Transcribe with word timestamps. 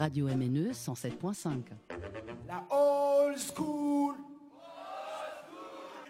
Radio 0.00 0.28
MNE 0.28 0.72
107.5. 0.72 1.58
La 2.48 2.64
old 2.70 3.36
school. 3.38 4.14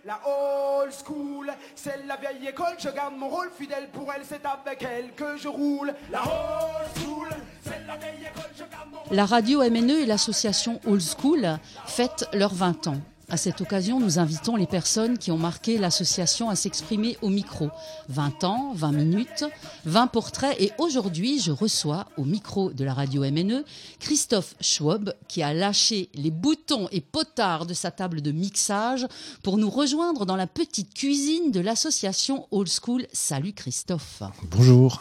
La 0.05 0.21
old 0.25 0.93
school, 0.93 1.53
c'est 1.75 2.07
la 2.07 2.17
vieille 2.17 2.47
école, 2.47 2.77
je 2.79 2.89
garde 2.89 3.17
mon 3.17 3.29
rôle 3.29 3.51
fidèle 3.51 3.89
pour 3.93 4.13
elle, 4.13 4.23
c'est 4.25 4.47
avec 4.47 4.81
elle 4.85 5.13
que 5.17 5.37
je 5.37 5.49
roule. 5.49 5.93
La 6.13 6.23
old 6.23 7.03
school, 7.03 7.29
c'est 7.63 7.85
la 7.85 7.97
vieille 7.97 8.29
école, 8.31 8.51
je 8.55 8.63
garde 8.71 8.91
mon 8.93 8.99
rôle. 9.01 9.17
La 9.17 9.27
radio 9.27 9.69
MNE 9.69 10.03
et 10.03 10.07
l'association 10.07 10.81
Old 10.87 11.03
School 11.03 11.59
fêtent 11.87 12.29
leurs 12.33 12.55
20 12.55 12.87
ans. 12.87 13.01
À 13.31 13.37
cette 13.37 13.61
occasion, 13.61 14.01
nous 14.01 14.19
invitons 14.19 14.57
les 14.57 14.67
personnes 14.67 15.17
qui 15.17 15.31
ont 15.31 15.39
marqué 15.39 15.79
l'association 15.79 16.51
à 16.51 16.57
s'exprimer 16.57 17.17
au 17.23 17.29
micro. 17.29 17.71
20 18.09 18.43
ans, 18.43 18.73
20 18.75 18.91
minutes, 18.91 19.45
20 19.85 20.09
portraits 20.09 20.57
et 20.59 20.73
aujourd'hui, 20.79 21.39
je 21.39 21.53
reçois 21.53 22.07
au 22.17 22.25
micro 22.25 22.73
de 22.73 22.85
la 22.85 22.93
radio 22.93 23.23
MNE 23.23 23.65
Christophe 24.01 24.57
Schwab 24.61 25.15
qui 25.29 25.45
a 25.45 25.55
lâché 25.55 26.09
les 26.15 26.33
boutons 26.33 26.89
et 26.91 27.01
potards 27.01 27.67
de 27.67 27.75
sa 27.75 27.93
table 27.93 28.21
de 28.21 28.33
mixage 28.33 29.07
pour 29.45 29.59
nous 29.59 29.71
rejoindre 29.71 30.27
dans 30.27 30.37
la 30.37 30.49
petite 30.49 30.93
cuisine 30.93 31.53
de 31.53 31.61
l'association 31.61 32.49
Old 32.51 32.69
School. 32.69 33.07
Salut 33.13 33.53
Christophe. 33.53 34.25
Bonjour. 34.51 35.01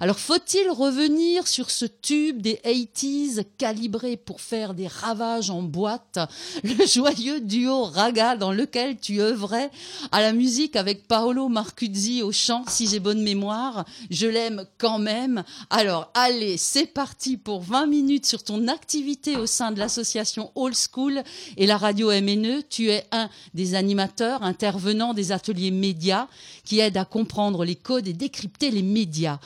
Alors 0.00 0.18
faut-il 0.20 0.70
revenir 0.70 1.48
sur 1.48 1.70
ce 1.70 1.84
tube 1.84 2.40
des 2.40 2.60
80s 2.64 3.44
calibré 3.58 4.16
pour 4.16 4.40
faire 4.40 4.74
des 4.74 4.86
ravages 4.86 5.50
en 5.50 5.62
boîte? 5.62 6.20
Le 6.62 6.86
joyeux 6.92 7.40
duo 7.40 7.82
raga 7.82 8.36
dans 8.36 8.52
lequel 8.52 8.98
tu 9.00 9.20
œuvrais 9.20 9.70
à 10.12 10.20
la 10.20 10.32
musique 10.32 10.76
avec 10.76 11.08
Paolo 11.08 11.48
Marcuzzi 11.48 12.22
au 12.22 12.30
chant, 12.30 12.62
si 12.68 12.86
j'ai 12.86 13.00
bonne 13.00 13.22
mémoire. 13.22 13.84
Je 14.08 14.28
l'aime 14.28 14.66
quand 14.78 15.00
même. 15.00 15.42
Alors 15.68 16.12
allez, 16.14 16.56
c'est 16.58 16.86
parti 16.86 17.36
pour 17.36 17.62
20 17.62 17.86
minutes 17.86 18.26
sur 18.26 18.44
ton 18.44 18.68
activité 18.68 19.36
au 19.36 19.46
sein 19.46 19.72
de 19.72 19.80
l'association 19.80 20.52
Old 20.54 20.76
School 20.76 21.24
et 21.56 21.66
la 21.66 21.76
radio 21.76 22.12
MNE. 22.12 22.62
Tu 22.70 22.90
es 22.90 23.04
un 23.10 23.28
des 23.52 23.74
animateurs 23.74 24.44
intervenants 24.44 25.12
des 25.12 25.32
ateliers 25.32 25.72
médias 25.72 26.28
qui 26.64 26.78
aident 26.78 26.98
à 26.98 27.04
comprendre 27.04 27.64
les 27.64 27.74
codes 27.74 28.06
et 28.06 28.12
décrypter 28.12 28.70
les 28.70 28.82
médias. 28.82 29.40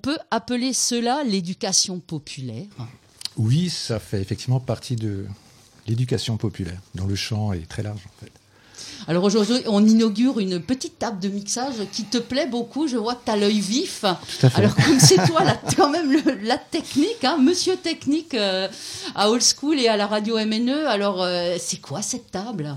Peut 0.00 0.18
appeler 0.30 0.72
cela 0.72 1.22
l'éducation 1.24 1.98
populaire. 2.00 2.66
Oui, 3.36 3.70
ça 3.70 3.98
fait 4.00 4.20
effectivement 4.20 4.60
partie 4.60 4.96
de 4.96 5.26
l'éducation 5.86 6.36
populaire, 6.36 6.78
dont 6.94 7.06
le 7.06 7.14
champ 7.16 7.52
est 7.52 7.68
très 7.68 7.82
large 7.82 8.00
en 8.06 8.24
fait. 8.24 8.32
Alors 9.06 9.24
aujourd'hui, 9.24 9.56
on 9.66 9.84
inaugure 9.86 10.38
une 10.38 10.60
petite 10.60 10.98
table 10.98 11.18
de 11.20 11.28
mixage 11.28 11.74
qui 11.92 12.04
te 12.04 12.18
plaît 12.18 12.46
beaucoup. 12.46 12.86
Je 12.88 12.96
vois 12.96 13.14
que 13.14 13.24
tu 13.24 13.30
as 13.30 13.36
l'œil 13.36 13.60
vif. 13.60 14.00
Tout 14.02 14.46
à 14.46 14.50
fait. 14.50 14.58
Alors 14.58 14.74
comme 14.74 15.00
c'est 15.00 15.16
toi 15.26 15.42
là, 15.44 15.60
quand 15.76 15.88
même 15.90 16.12
le- 16.12 16.38
la 16.42 16.58
technique, 16.58 17.24
hein, 17.24 17.38
monsieur 17.38 17.76
technique 17.76 18.34
euh, 18.34 18.68
à 19.14 19.30
Old 19.30 19.42
School 19.42 19.78
et 19.80 19.88
à 19.88 19.96
la 19.96 20.06
radio 20.06 20.36
MNE. 20.38 20.86
Alors 20.86 21.22
euh, 21.22 21.56
c'est 21.58 21.80
quoi 21.80 22.02
cette 22.02 22.30
table? 22.30 22.76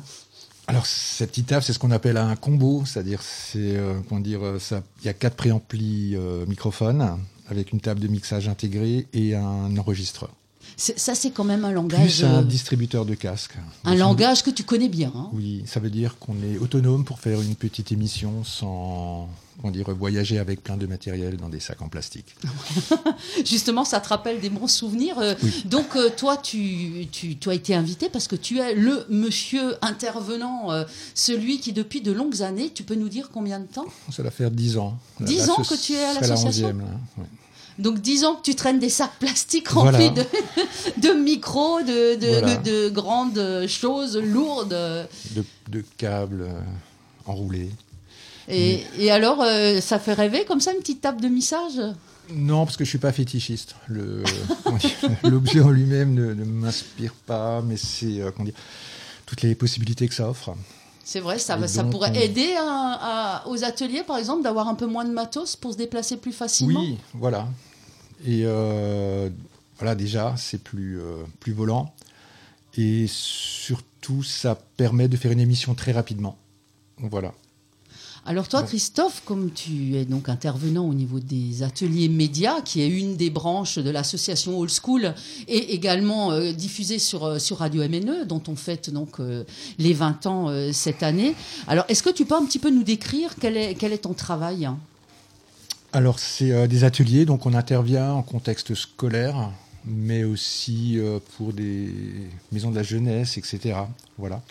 Alors 0.71 0.85
cette 0.85 1.31
petite 1.31 1.47
table, 1.47 1.63
c'est 1.63 1.73
ce 1.73 1.79
qu'on 1.79 1.91
appelle 1.91 2.15
un 2.15 2.37
combo, 2.37 2.83
c'est-à-dire 2.85 3.21
c'est 3.21 3.75
euh, 3.75 3.99
comment 4.07 4.21
dire 4.21 4.41
euh, 4.41 4.57
ça. 4.57 4.83
Il 5.01 5.05
y 5.05 5.09
a 5.09 5.13
quatre 5.13 5.35
préamplis 5.35 6.15
euh, 6.15 6.45
microphones 6.45 7.17
avec 7.49 7.73
une 7.73 7.81
table 7.81 7.99
de 7.99 8.07
mixage 8.07 8.47
intégrée 8.47 9.05
et 9.11 9.35
un 9.35 9.75
enregistreur, 9.75 10.29
Ça 10.77 11.15
c'est 11.15 11.31
quand 11.31 11.43
même 11.43 11.65
un 11.65 11.71
langage, 11.71 12.17
plus 12.19 12.23
un 12.25 12.39
euh, 12.39 12.43
distributeur 12.43 13.05
de 13.05 13.15
casques. 13.15 13.55
un 13.85 13.95
langage 13.95 14.43
que 14.43 14.49
tu 14.49 14.63
connais 14.63 14.89
bien. 14.89 15.11
hein. 15.15 15.29
Oui, 15.33 15.63
ça 15.65 15.79
veut 15.79 15.89
dire 15.89 16.17
qu'on 16.19 16.35
est 16.43 16.57
autonome 16.57 17.03
pour 17.05 17.19
faire 17.19 17.41
une 17.41 17.55
petite 17.55 17.91
émission 17.91 18.43
sans 18.43 19.29
comment 19.61 19.71
dire 19.71 19.89
voyager 19.93 20.39
avec 20.39 20.63
plein 20.63 20.75
de 20.77 20.87
matériel 20.87 21.37
dans 21.37 21.49
des 21.49 21.59
sacs 21.59 21.81
en 21.81 21.87
plastique. 21.89 22.35
Justement, 23.45 23.85
ça 23.85 23.99
te 23.99 24.07
rappelle 24.09 24.39
des 24.39 24.49
bons 24.49 24.67
souvenirs. 24.67 25.19
Euh, 25.19 25.35
Donc, 25.65 25.95
euh, 25.95 26.09
toi, 26.15 26.37
tu, 26.37 27.07
tu, 27.11 27.37
tu 27.37 27.49
as 27.49 27.53
été 27.53 27.75
invité 27.75 28.09
parce 28.09 28.27
que 28.27 28.35
tu 28.35 28.59
es 28.59 28.73
le 28.73 29.05
monsieur 29.09 29.75
intervenant, 29.83 30.69
celui 31.13 31.59
qui, 31.59 31.73
depuis 31.73 32.01
de 32.01 32.11
longues 32.11 32.41
années, 32.41 32.71
tu 32.73 32.83
peux 32.83 32.95
nous 32.95 33.09
dire 33.09 33.29
combien 33.31 33.59
de 33.59 33.65
temps? 33.67 33.85
Ça 34.11 34.23
va 34.23 34.31
faire 34.31 34.49
10 34.51 34.77
ans. 34.77 34.97
10 35.19 35.37
Là, 35.47 35.53
ans 35.53 35.63
ce 35.63 35.75
que 35.75 35.79
tu 35.79 35.93
es 35.93 36.03
à 36.03 36.13
serait 36.15 36.21
la 36.21 36.27
l'association? 36.29 36.69
11e, 36.69 36.77
là, 36.79 36.85
ouais. 37.19 37.25
Donc, 37.79 37.99
disons 38.01 38.35
que 38.35 38.41
tu 38.43 38.55
traînes 38.55 38.79
des 38.79 38.89
sacs 38.89 39.17
plastiques 39.19 39.69
Voilà. 39.71 39.97
remplis 39.97 40.11
de, 40.11 40.25
de 41.01 41.13
micros, 41.13 41.81
de, 41.81 42.15
de, 42.15 42.27
Voilà. 42.39 42.55
de 42.57 42.89
grandes 42.89 43.65
choses 43.67 44.17
lourdes. 44.17 44.69
de, 45.69 45.83
câbles 45.97 46.43
euh, 46.43 46.59
enroulés. 47.25 47.69
Et, 48.49 48.83
et 48.97 49.11
alors, 49.11 49.41
euh, 49.41 49.79
ça 49.81 49.99
fait 49.99 50.13
rêver 50.13 50.45
comme 50.45 50.59
ça, 50.59 50.73
une 50.73 50.79
petite 50.79 51.01
table 51.01 51.21
de 51.21 51.27
mixage 51.29 51.79
Non, 52.33 52.65
parce 52.65 52.75
que 52.75 52.83
je 52.83 52.89
suis 52.89 52.97
pas 52.97 53.11
fétichiste. 53.13 53.75
L'objet 55.23 55.61
en 55.61 55.69
lui-même 55.69 56.13
ne, 56.13 56.33
ne 56.33 56.43
m'inspire 56.43 57.13
pas, 57.25 57.61
mais 57.61 57.77
c'est 57.77 58.21
euh, 58.21 58.31
toutes 59.25 59.41
les 59.43 59.55
possibilités 59.55 60.07
que 60.07 60.13
ça 60.13 60.29
offre. 60.29 60.53
C'est 61.03 61.19
vrai, 61.19 61.39
ça, 61.39 61.57
pourrait 61.83 62.11
on- 62.11 62.19
aider 62.19 62.53
à- 62.57 63.41
à- 63.43 63.47
aux 63.47 63.63
ateliers, 63.63 64.03
par 64.03 64.17
exemple, 64.17 64.43
d'avoir 64.43 64.67
un 64.67 64.75
peu 64.75 64.85
moins 64.85 65.03
de 65.05 65.11
matos 65.11 65.55
pour 65.55 65.73
se 65.73 65.77
déplacer 65.77 66.17
plus 66.17 66.31
facilement. 66.31 66.79
Oui, 66.81 66.97
voilà. 67.13 67.47
Et 68.25 68.43
euh, 68.45 69.29
voilà, 69.77 69.95
déjà, 69.95 70.35
c'est 70.37 70.63
plus, 70.63 70.99
euh, 70.99 71.23
plus 71.39 71.53
volant. 71.53 71.93
Et 72.77 73.05
surtout, 73.07 74.23
ça 74.23 74.55
permet 74.77 75.07
de 75.07 75.17
faire 75.17 75.31
une 75.31 75.39
émission 75.39 75.73
très 75.75 75.91
rapidement. 75.91 76.37
Voilà. 76.97 77.33
Alors 78.23 78.47
toi. 78.47 78.61
Christophe, 78.61 79.23
comme 79.25 79.49
tu 79.51 79.95
es 79.95 80.05
donc 80.05 80.29
intervenant 80.29 80.85
au 80.87 80.93
niveau 80.93 81.19
des 81.19 81.63
ateliers 81.63 82.07
médias, 82.07 82.61
qui 82.61 82.81
est 82.81 82.87
une 82.87 83.15
des 83.17 83.31
branches 83.31 83.79
de 83.79 83.89
l'association 83.89 84.59
Old 84.59 84.69
School, 84.71 85.15
et 85.47 85.73
également 85.73 86.31
euh, 86.31 86.51
diffusée 86.51 86.99
sur, 86.99 87.23
euh, 87.25 87.39
sur 87.39 87.57
Radio 87.57 87.81
MNE, 87.81 88.25
dont 88.27 88.41
on 88.47 88.55
fête 88.55 88.91
donc 88.91 89.19
euh, 89.19 89.43
les 89.79 89.93
20 89.93 90.27
ans 90.27 90.49
euh, 90.49 90.71
cette 90.71 91.01
année. 91.01 91.33
Alors, 91.67 91.83
est-ce 91.89 92.03
que 92.03 92.11
tu 92.11 92.25
peux 92.25 92.35
un 92.35 92.45
petit 92.45 92.59
peu 92.59 92.69
nous 92.69 92.83
décrire 92.83 93.31
quel 93.39 93.57
est, 93.57 93.73
quel 93.73 93.91
est 93.91 93.99
ton 94.03 94.13
travail? 94.13 94.69
Alors, 95.91 96.19
c'est 96.19 96.67
des 96.67 96.83
ateliers, 96.83 97.25
donc 97.25 97.45
on 97.47 97.53
intervient 97.55 98.11
en 98.13 98.21
contexte 98.21 98.75
scolaire, 98.75 99.49
mais 99.83 100.23
aussi 100.23 100.97
pour 101.35 101.51
des 101.53 101.89
maisons 102.51 102.69
de 102.71 102.75
la 102.77 102.83
jeunesse, 102.83 103.37
etc. 103.37 103.75
Voilà. 104.17 104.41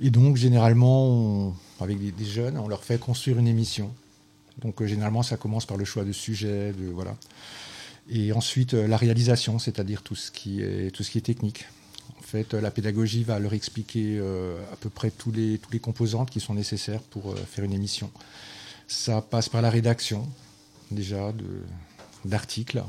Et 0.00 0.10
donc, 0.10 0.36
généralement, 0.36 1.06
on- 1.06 1.54
avec 1.84 1.98
des, 1.98 2.24
jeunes, 2.24 2.58
on 2.58 2.68
leur 2.68 2.84
fait 2.84 2.98
construire 2.98 3.38
une 3.38 3.46
émission. 3.46 3.94
Donc, 4.58 4.80
euh, 4.80 4.86
généralement, 4.86 5.22
ça 5.22 5.36
commence 5.36 5.66
par 5.66 5.76
le 5.76 5.84
choix 5.84 6.04
de 6.04 6.12
sujet, 6.12 6.72
voilà. 6.92 7.16
Et 8.10 8.32
ensuite, 8.32 8.74
euh, 8.74 8.86
la 8.86 8.96
réalisation, 8.96 9.58
c'est-à-dire 9.58 10.02
tout 10.02 10.14
ce 10.14 10.30
qui 10.30 10.60
est 10.62 11.24
technique. 11.24 11.66
En 12.18 12.22
fait, 12.22 12.54
euh, 12.54 12.60
la 12.60 12.70
pédagogie 12.70 13.24
va 13.24 13.38
leur 13.38 13.54
expliquer 13.54 14.18
à 14.72 14.76
peu 14.76 14.90
près 14.90 15.10
tous 15.10 15.32
les 15.32 15.78
composantes 15.80 16.30
qui 16.30 16.40
sont 16.40 16.54
nécessaires 16.54 17.00
pour 17.00 17.34
faire 17.38 17.64
une 17.64 17.72
émission. 17.72 18.10
Ça 18.88 19.22
passe 19.22 19.48
par 19.48 19.62
la 19.62 19.70
rédaction, 19.70 20.28
déjà, 20.90 21.32
d'articles. 22.24 22.82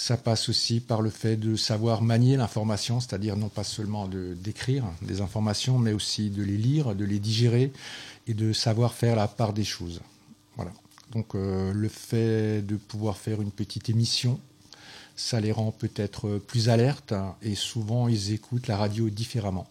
Ça 0.00 0.16
passe 0.16 0.48
aussi 0.48 0.78
par 0.78 1.02
le 1.02 1.10
fait 1.10 1.36
de 1.36 1.56
savoir 1.56 2.02
manier 2.02 2.36
l'information, 2.36 3.00
c'est-à-dire 3.00 3.36
non 3.36 3.48
pas 3.48 3.64
seulement 3.64 4.06
de 4.06 4.32
d'écrire 4.34 4.84
des 5.02 5.20
informations, 5.20 5.76
mais 5.76 5.92
aussi 5.92 6.30
de 6.30 6.44
les 6.44 6.56
lire, 6.56 6.94
de 6.94 7.04
les 7.04 7.18
digérer 7.18 7.72
et 8.28 8.34
de 8.34 8.52
savoir 8.52 8.94
faire 8.94 9.16
la 9.16 9.26
part 9.26 9.52
des 9.52 9.64
choses. 9.64 10.00
Voilà. 10.54 10.70
Donc 11.10 11.34
euh, 11.34 11.72
le 11.72 11.88
fait 11.88 12.62
de 12.62 12.76
pouvoir 12.76 13.16
faire 13.16 13.42
une 13.42 13.50
petite 13.50 13.88
émission, 13.88 14.38
ça 15.16 15.40
les 15.40 15.50
rend 15.50 15.72
peut-être 15.72 16.38
plus 16.46 16.68
alertes 16.68 17.12
et 17.42 17.56
souvent 17.56 18.06
ils 18.06 18.32
écoutent 18.32 18.68
la 18.68 18.76
radio 18.76 19.10
différemment. 19.10 19.66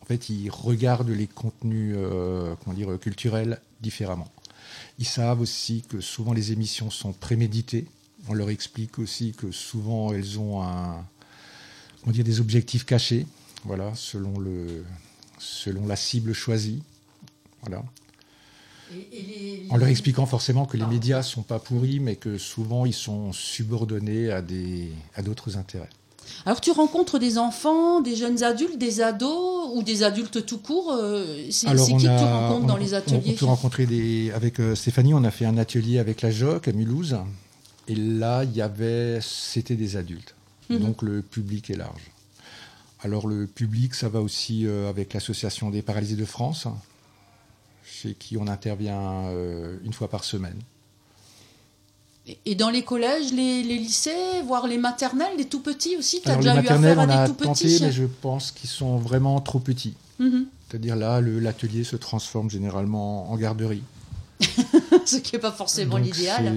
En 0.00 0.06
fait, 0.06 0.30
ils 0.30 0.48
regardent 0.48 1.10
les 1.10 1.26
contenus 1.26 1.94
euh, 1.98 2.54
comment 2.64 2.74
dire, 2.74 2.98
culturels 2.98 3.60
différemment. 3.82 4.32
Ils 4.98 5.06
savent 5.06 5.42
aussi 5.42 5.82
que 5.86 6.00
souvent 6.00 6.32
les 6.32 6.52
émissions 6.52 6.88
sont 6.88 7.12
préméditées. 7.12 7.86
On 8.28 8.34
leur 8.34 8.50
explique 8.50 8.98
aussi 8.98 9.32
que 9.32 9.50
souvent 9.50 10.12
elles 10.12 10.38
ont 10.38 10.62
un, 10.62 11.04
on 12.06 12.10
des 12.10 12.40
objectifs 12.40 12.84
cachés, 12.84 13.26
voilà, 13.64 13.92
selon, 13.94 14.38
le, 14.38 14.84
selon 15.38 15.86
la 15.86 15.96
cible 15.96 16.32
choisie. 16.32 16.82
Voilà. 17.62 17.82
En 19.70 19.76
leur 19.76 19.88
expliquant 19.88 20.26
forcément 20.26 20.66
que 20.66 20.76
les 20.76 20.86
médias 20.86 21.22
sont 21.22 21.42
pas 21.42 21.58
pourris, 21.58 21.98
mais 22.00 22.16
que 22.16 22.38
souvent 22.38 22.84
ils 22.84 22.92
sont 22.94 23.32
subordonnés 23.32 24.30
à 24.30 24.42
des 24.42 24.92
à 25.16 25.22
d'autres 25.22 25.56
intérêts. 25.56 25.88
Alors 26.46 26.60
tu 26.60 26.70
rencontres 26.70 27.18
des 27.18 27.38
enfants, 27.38 28.00
des 28.00 28.14
jeunes 28.16 28.42
adultes, 28.42 28.78
des 28.78 29.00
ados 29.00 29.70
ou 29.74 29.82
des 29.82 30.02
adultes 30.02 30.44
tout 30.46 30.58
court 30.58 30.92
euh, 30.92 31.46
C'est 31.50 31.68
Alors, 31.68 31.84
c'est 31.86 31.92
on 31.94 31.96
qui 31.96 32.04
que 32.04 32.18
tu 32.18 32.24
rencontres 32.24 32.64
on- 32.64 32.68
dans 32.68 32.76
les 32.76 32.94
ateliers? 32.94 33.32
On 33.34 33.38
peut 33.38 33.44
rencontrer 33.46 33.86
des. 33.86 34.30
Avec 34.32 34.60
euh, 34.60 34.74
Stéphanie, 34.74 35.14
on 35.14 35.24
a 35.24 35.30
fait 35.30 35.46
un 35.46 35.56
atelier 35.58 35.98
avec 35.98 36.22
la 36.22 36.30
JOC 36.30 36.68
à 36.68 36.72
Mulhouse. 36.72 37.16
Et 37.88 37.94
là, 37.94 38.44
il 38.44 38.54
y 38.54 38.62
avait. 38.62 39.18
C'était 39.20 39.76
des 39.76 39.96
adultes. 39.96 40.34
Mhm. 40.70 40.78
Donc 40.78 41.02
le 41.02 41.22
public 41.22 41.70
est 41.70 41.76
large. 41.76 42.02
Alors 43.00 43.26
le 43.26 43.46
public, 43.46 43.94
ça 43.94 44.08
va 44.08 44.20
aussi 44.20 44.66
euh, 44.66 44.88
avec 44.88 45.12
l'Association 45.12 45.70
des 45.70 45.82
paralysés 45.82 46.16
de 46.16 46.24
France, 46.24 46.66
chez 47.84 48.14
qui 48.14 48.38
on 48.38 48.46
intervient 48.46 49.26
euh, 49.26 49.76
une 49.84 49.92
fois 49.92 50.08
par 50.08 50.24
semaine. 50.24 50.58
Et- 52.46 52.54
dans 52.54 52.70
les 52.70 52.82
collèges, 52.82 53.30
les, 53.32 53.62
les 53.62 53.76
lycées, 53.76 54.40
voire 54.46 54.66
les 54.66 54.78
maternelles, 54.78 55.36
les 55.36 55.44
tout 55.44 55.60
petits 55.60 55.96
aussi, 55.98 56.22
tu 56.22 56.28
as 56.28 56.32
Alors 56.32 56.42
les 56.42 56.48
déjà 56.62 56.62
eu 56.62 56.78
affaire 56.78 56.98
on 56.98 57.08
à 57.10 57.14
a 57.14 57.26
des 57.28 57.34
tout 57.34 57.44
tenté, 57.44 57.64
petits 57.64 57.82
mais 57.82 57.92
je 57.92 58.04
pense 58.04 58.50
qu'ils 58.50 58.70
sont 58.70 58.96
vraiment 58.96 59.38
trop 59.42 59.58
petits. 59.58 59.94
Mhm. 60.18 60.46
C'est-à-dire 60.70 60.96
là, 60.96 61.20
l'atelier 61.20 61.84
se 61.84 61.96
transforme 61.96 62.48
généralement 62.48 63.30
en 63.30 63.36
garderie. 63.36 63.82
Ce 65.04 65.16
qui 65.18 65.34
n'est 65.36 65.40
pas 65.40 65.52
forcément 65.52 65.98
l'idéal. 65.98 66.56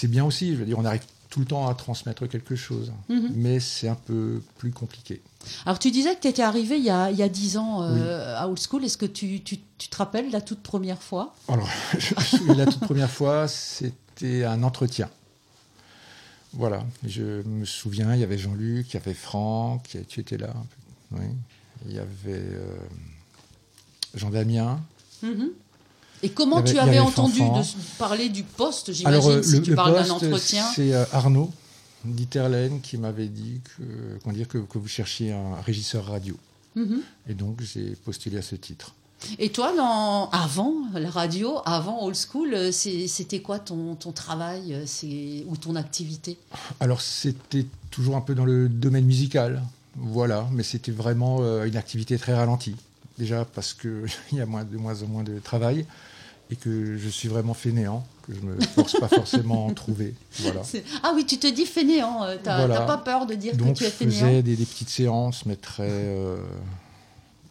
C'est- 0.00 0.08
bien 0.08 0.24
aussi, 0.24 0.52
je 0.52 0.56
veux 0.60 0.64
dire, 0.66 0.78
on 0.78 0.84
arrive 0.84 1.02
tout 1.30 1.40
le 1.40 1.46
temps 1.46 1.68
à 1.68 1.74
transmettre 1.74 2.26
quelque 2.28 2.56
chose, 2.56 2.90
Mhm. 3.08 3.32
mais 3.34 3.60
c'est 3.60 3.88
un 3.88 3.94
peu 3.94 4.40
plus 4.56 4.70
compliqué. 4.70 5.20
Alors 5.66 5.78
tu 5.78 5.90
disais 5.90 6.14
que 6.16 6.20
tu 6.22 6.28
étais 6.28 6.42
arrivé 6.42 6.78
il 6.78 6.84
y 6.84 6.90
a, 6.90 7.10
il 7.10 7.18
y 7.18 7.22
a 7.22 7.28
10 7.28 7.58
ans 7.58 7.82
euh, 7.82 8.34
à 8.36 8.48
Old 8.48 8.58
School. 8.58 8.84
Est-ce 8.84 8.96
que 8.96 9.06
tu, 9.06 9.42
tu- 9.42 9.58
tu 9.76 9.88
te 9.88 9.96
rappelles 9.96 10.30
la 10.30 10.40
toute 10.40 10.60
première 10.62 11.02
fois? 11.02 11.34
Alors, 11.48 11.68
je 11.98 12.14
me 12.14 12.20
souviens, 12.20 12.54
la 12.54 12.66
toute 12.66 12.80
première 12.80 13.10
fois, 13.10 13.46
c'était 13.48 14.44
un 14.44 14.62
entretien. 14.62 15.10
Voilà, 16.54 16.82
je 17.06 17.42
me 17.46 17.66
souviens, 17.66 18.14
il 18.14 18.20
y 18.20 18.24
avait 18.24 18.38
Jean-Luc, 18.38 18.88
il 18.90 18.94
y 18.94 18.96
avait 18.96 19.12
Franck, 19.14 19.96
tu 20.08 20.20
étais 20.20 20.38
là. 20.38 20.54
Oui. 21.10 21.26
Il 21.86 21.92
y 21.94 21.98
avait 21.98 22.08
euh, 22.28 22.76
Jean-Damien. 24.14 24.80
Mhm. 25.22 25.50
Et 26.22 26.30
comment 26.30 26.58
avait- 26.58 26.72
tu 26.72 26.78
avais 26.78 26.98
entendu 26.98 27.40
de- 27.40 27.98
parler 27.98 28.28
du 28.28 28.42
poste, 28.42 28.92
j'imagine, 28.92 29.30
euh, 29.30 29.42
si 29.42 29.56
le, 29.56 29.62
tu 29.62 29.70
le 29.70 29.76
parles 29.76 29.94
d'un 29.94 30.10
entretien 30.10 30.64
c'est 30.74 30.92
euh, 30.92 31.04
Arnaud 31.12 31.50
Dieterlen 32.04 32.80
qui 32.80 32.96
m'avait 32.96 33.28
dit 33.28 33.60
que, 33.76 34.30
dire 34.32 34.48
que, 34.48 34.58
que 34.58 34.78
vous 34.78 34.88
cherchiez 34.88 35.32
un 35.32 35.60
régisseur 35.60 36.06
radio. 36.06 36.36
Mhm. 36.74 37.00
Et 37.28 37.34
donc, 37.34 37.60
j'ai 37.60 37.96
postulé 38.04 38.38
à 38.38 38.42
ce 38.42 38.54
titre. 38.56 38.94
Et 39.38 39.50
toi, 39.50 39.74
dans... 39.76 40.30
avant 40.30 40.74
la 40.94 41.10
radio, 41.10 41.58
avant 41.64 42.04
Old 42.04 42.16
School, 42.16 42.54
euh, 42.54 42.70
c'était 42.72 43.40
quoi 43.40 43.58
ton, 43.58 43.96
ton 43.96 44.12
travail 44.12 44.74
euh, 44.74 45.42
ou 45.48 45.56
ton 45.56 45.74
activité? 45.74 46.38
Alors, 46.78 47.00
c'était 47.00 47.66
toujours 47.90 48.16
un 48.16 48.20
peu 48.20 48.34
dans 48.36 48.44
le 48.44 48.68
domaine 48.68 49.04
musical, 49.06 49.62
voilà, 49.96 50.46
mais 50.52 50.62
c'était 50.62 50.92
vraiment 50.92 51.38
euh, 51.40 51.64
une 51.64 51.76
activité 51.76 52.16
très 52.16 52.34
ralentie. 52.34 52.76
Déjà 53.18 53.44
parce 53.44 53.74
qu'il 53.74 54.06
y 54.32 54.40
a 54.40 54.46
moins, 54.46 54.62
de 54.62 54.76
moins 54.76 55.02
en 55.02 55.06
moins 55.08 55.24
de 55.24 55.40
travail 55.40 55.84
et 56.50 56.56
que 56.56 56.96
je 56.96 57.08
suis 57.08 57.28
vraiment 57.28 57.54
fainéant, 57.54 58.06
que 58.26 58.34
je 58.34 58.40
me 58.40 58.58
force 58.60 58.98
pas 58.98 59.08
forcément 59.08 59.66
à 59.66 59.70
en 59.70 59.74
trouver. 59.74 60.14
Voilà. 60.40 60.62
Ah 61.02 61.12
oui, 61.14 61.26
tu 61.26 61.38
te 61.38 61.46
dis 61.46 61.66
fainéant. 61.66 62.24
euh, 62.24 62.36
Voilà. 62.42 62.76
t'as 62.78 62.86
pas 62.86 62.98
peur 62.98 63.26
de 63.26 63.34
dire 63.34 63.56
Donc, 63.56 63.74
que 63.74 63.78
tu 63.78 63.84
es 63.84 63.88
je 63.88 63.92
fainéant 63.92 64.18
faisais 64.20 64.42
des, 64.42 64.56
des 64.56 64.64
petites 64.64 64.88
séances, 64.90 65.44
mais 65.46 65.56
très, 65.56 65.88
euh, 65.90 66.38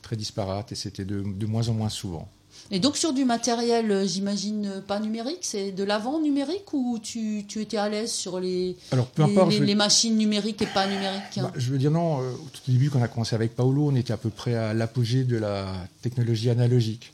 très 0.02 0.16
disparates 0.16 0.72
et 0.72 0.76
c'était 0.76 1.06
de, 1.06 1.22
de 1.26 1.46
moins 1.46 1.68
en 1.70 1.74
moins 1.74 1.90
souvent. 1.90 2.28
Et 2.72 2.80
donc 2.80 2.98
sur 2.98 3.14
du 3.14 3.24
matériel, 3.24 3.92
euh, 3.92 4.06
j'imagine, 4.08 4.66
euh, 4.66 4.82
pas 4.82 5.00
numérique, 5.00 5.40
c'est 5.42 5.72
de 5.72 5.84
l'avant 5.84 6.20
numérique 6.20 6.74
ou 6.74 6.98
tu, 7.02 7.46
tu 7.48 7.62
étais 7.62 7.78
à 7.78 7.88
l'aise 7.88 8.12
sur 8.12 8.40
les, 8.40 8.76
Alors, 8.92 9.06
peu 9.08 9.24
les, 9.24 9.32
importe. 9.32 9.52
les- 9.52 9.58
je- 9.60 9.64
les 9.64 9.76
machines 9.76 10.18
numériques 10.18 10.62
et 10.64 10.66
pas 10.66 10.88
numériques 10.88 11.22
Bah, 11.38 11.52
je 11.56 11.72
veux 11.72 11.78
dire, 11.78 11.92
non, 11.92 12.18
au 12.18 12.48
tout 12.52 12.62
début, 12.72 12.90
quand 12.90 13.00
on 13.00 13.04
a 13.04 13.08
commencé 13.08 13.36
avec 13.36 13.56
Paolo, 13.56 13.90
on 13.92 13.96
était 13.96 14.12
à 14.12 14.18
peu 14.18 14.32
près 14.32 14.56
à 14.56 14.74
l'apogée 14.74 15.24
de 15.24 15.38
la 15.38 15.68
technologie 16.02 16.50
analogique. 16.50 17.14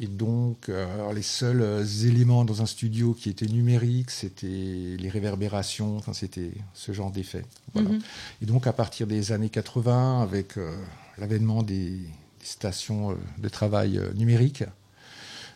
Et 0.00 0.06
donc, 0.06 0.68
euh, 0.68 1.12
les 1.12 1.22
seuls 1.22 1.60
euh, 1.60 1.84
éléments 1.84 2.44
dans 2.44 2.62
un 2.62 2.66
studio 2.66 3.14
qui 3.14 3.30
étaient 3.30 3.46
numériques, 3.46 4.12
c'était 4.12 4.46
les 4.46 5.08
réverbérations, 5.08 5.96
enfin, 5.96 6.12
c'était 6.12 6.52
ce 6.72 6.92
genre 6.92 7.10
d'effet. 7.10 7.44
Voilà. 7.74 7.90
Mhm. 7.90 8.00
Et 8.42 8.46
donc, 8.46 8.66
à 8.68 8.72
partir 8.72 9.08
des 9.08 9.32
années 9.32 9.48
80, 9.48 10.22
avec 10.22 10.56
euh, 10.56 10.76
l'avènement 11.18 11.64
des, 11.64 11.90
des 11.90 12.06
stations 12.44 13.10
euh, 13.10 13.14
de 13.38 13.48
travail 13.48 14.00
numériques, 14.14 14.62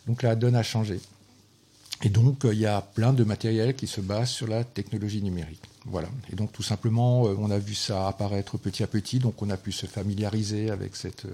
donc 0.07 0.23
la 0.23 0.35
donne 0.35 0.55
a 0.55 0.63
changé. 0.63 0.99
Et 2.01 2.09
donc, 2.09 2.41
il 2.43 2.59
y 2.59 2.65
a 2.65 2.81
plein 2.81 3.13
de 3.13 3.23
matériel 3.23 3.75
qui 3.75 3.87
se 3.87 4.01
base 4.01 4.29
sur 4.29 4.47
la 4.47 4.65
technologie 4.65 5.21
numérique. 5.21 5.63
Voilà. 5.85 6.09
Et 6.33 6.35
donc, 6.35 6.51
tout 6.51 6.63
simplement, 6.63 7.21
on 7.21 7.49
a 7.49 7.59
vu 7.59 7.75
ça 7.75 8.09
apparaître 8.09 8.57
petit 8.57 8.83
à 8.83 8.87
petit, 8.87 9.19
donc 9.19 9.41
on 9.41 9.49
a 9.49 9.55
pu 9.55 9.71
se 9.71 9.85
familiariser 9.85 10.69
avec 10.69 10.97
cette 10.97 11.25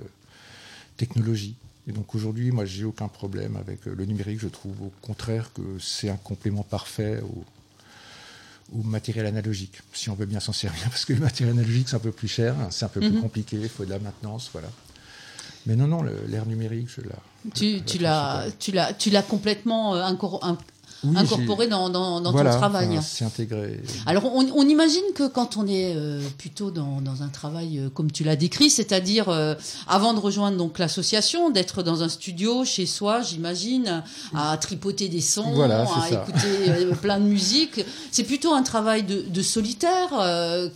technologie. 0.96 1.56
Et 1.90 1.92
donc, 1.92 2.14
aujourd'hui, 2.14 2.52
moi, 2.52 2.66
j'ai 2.66 2.84
aucun 2.84 3.08
problème 3.08 3.56
avec 3.56 3.88
euh, 3.88 3.96
le 3.96 4.06
numérique. 4.06 4.40
Je 4.40 4.48
trouve 4.48 4.84
au 4.84 4.92
contraire 5.02 5.52
que 5.54 5.62
c'est 5.80 6.10
un 6.10 6.18
complément 6.18 6.62
parfait 6.62 7.20
au, 7.24 8.84
matériel 8.84 9.26
analogique, 9.26 9.82
si 9.94 10.12
on 10.12 10.14
veut 10.14 10.28
bien 10.28 10.40
s'en 10.40 10.54
servir, 10.54 10.84
parce 10.92 11.04
que 11.04 11.14
le 11.14 11.20
matériel 11.22 11.58
analogique, 11.58 11.90
c'est 11.90 11.96
un 11.96 12.00
peu 12.00 12.12
plus 12.12 12.28
cher, 12.28 12.56
hein, 12.60 12.68
c'est 12.70 12.86
un 12.86 12.90
peu 12.90 13.00
plus 13.00 13.14
Mhm. 13.14 13.22
compliqué, 13.22 13.58
il 13.60 13.68
faut 13.68 13.84
de 13.84 13.90
la 13.90 13.98
maintenance, 13.98 14.52
voilà. 14.54 14.68
Mais 15.66 15.76
non, 15.76 15.88
non, 15.88 16.04
l'ère 16.28 16.46
numérique, 16.46 16.90
je 16.96 17.02
la. 17.02 17.16
Tu, 17.56 17.80
je 17.80 17.84
tu 17.84 17.98
la 18.72 18.92
l'as 19.12 19.24
complètement 19.24 19.96
euh, 19.96 20.04
Oui, 21.04 21.16
incorporé 21.18 21.68
dans, 21.68 21.90
dans, 21.90 22.20
dans 22.22 22.32
voilà, 22.32 22.52
ton 22.52 22.58
travail. 22.58 22.88
enfin, 22.92 23.02
c'est 23.02 23.24
intégré. 23.26 23.82
Alors, 24.06 24.26
on, 24.36 24.46
on 24.54 24.68
imagine 24.68 25.04
que 25.16 25.28
quand 25.28 25.56
on 25.56 25.66
est 25.68 25.94
euh, 25.96 26.22
plutôt 26.38 26.72
dans, 26.72 27.00
dans 27.02 27.24
un 27.24 27.30
travail 27.30 27.80
euh, 27.80 27.90
comme 27.90 28.12
tu 28.12 28.24
l'as 28.24 28.36
décrit, 28.36 28.70
c'est-à-dire 28.70 29.30
euh, 29.30 29.56
avant 29.88 30.14
de 30.14 30.20
rejoindre 30.20 30.58
donc 30.58 30.78
l'association, 30.78 31.50
d'être 31.52 31.84
dans 31.84 32.04
un 32.04 32.10
studio 32.10 32.66
chez 32.66 32.86
soi, 32.86 33.22
j'imagine, 33.22 34.04
à 34.36 34.58
tripoter 34.58 35.08
des 35.08 35.22
sons, 35.22 35.52
Voilà, 35.54 35.84
à 35.84 35.86
ça. 36.10 36.24
écouter 36.24 36.86
plein 37.02 37.20
de 37.20 37.26
musique, 37.26 37.80
c'est 38.12 38.24
plutôt 38.26 38.54
un 38.54 38.64
travail 38.64 39.04
de, 39.04 39.22
de 39.22 39.42
solitaire 39.42 40.10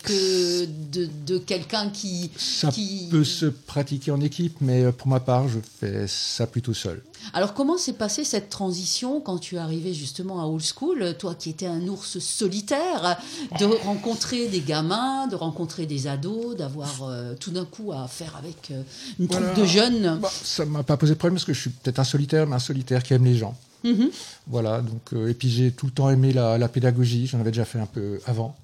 que 0.03 0.65
de, 0.91 1.09
de 1.27 1.37
quelqu'un 1.37 1.89
qui, 1.89 2.31
Ça 2.37 2.69
qui- 2.69 3.07
peut 3.11 3.23
se 3.23 3.45
pratiquer 3.45 4.11
en 4.11 4.21
équipe, 4.21 4.55
mais 4.61 4.91
pour 4.91 5.07
ma 5.07 5.19
part, 5.19 5.47
je 5.49 5.59
fais 5.79 6.05
ça 6.07 6.47
plutôt 6.47 6.73
seul. 6.73 7.01
Alors 7.33 7.53
comment 7.53 7.77
s'est 7.77 7.93
passée 7.93 8.23
cette 8.23 8.49
transition 8.49 9.21
quand 9.21 9.37
tu 9.37 9.55
es 9.55 9.57
arrivé 9.57 9.93
justement 9.93 10.41
à 10.41 10.45
Old 10.47 10.63
School, 10.63 11.15
toi 11.17 11.35
qui 11.35 11.49
étais 11.49 11.65
un 11.67 11.87
ours 11.87 12.19
solitaire, 12.19 13.17
de 13.59 13.65
rencontrer 13.65 14.47
des 14.49 14.59
gamins, 14.61 15.27
de 15.27 15.35
rencontrer 15.35 15.85
des 15.85 16.07
ados, 16.07 16.55
d'avoir 16.57 17.03
euh, 17.03 17.33
tout 17.39 17.51
d'un 17.51 17.65
coup 17.65 17.91
à 17.93 18.07
faire 18.07 18.35
avec 18.35 18.71
euh, 18.71 18.81
une 19.19 19.27
troupe 19.27 19.53
de 19.55 19.65
jeunes? 19.65 20.19
Bah, 20.21 20.29
ça 20.43 20.65
m'a 20.65 20.83
pas 20.83 20.97
posé 20.97 21.13
de 21.13 21.17
problème 21.17 21.35
parce 21.35 21.45
que 21.45 21.53
je 21.53 21.61
suis 21.61 21.69
peut-être 21.69 21.99
un 21.99 22.03
solitaire, 22.03 22.45
mais 22.45 22.55
un 22.55 22.59
solitaire 22.59 23.01
qui 23.03 23.13
aime 23.13 23.25
les 23.25 23.37
gens. 23.37 23.55
Mhm. 23.83 24.09
Voilà, 24.47 24.81
donc, 24.81 25.13
euh, 25.13 25.27
et 25.29 25.33
puis 25.33 25.49
j'ai 25.49 25.71
tout 25.71 25.85
le 25.87 25.91
temps 25.91 26.09
aimé 26.09 26.33
la, 26.33 26.57
la 26.57 26.67
pédagogie, 26.69 27.27
j'en 27.27 27.39
avais 27.39 27.51
déjà 27.51 27.65
fait 27.65 27.79
un 27.79 27.85
peu 27.85 28.19
avant. 28.25 28.55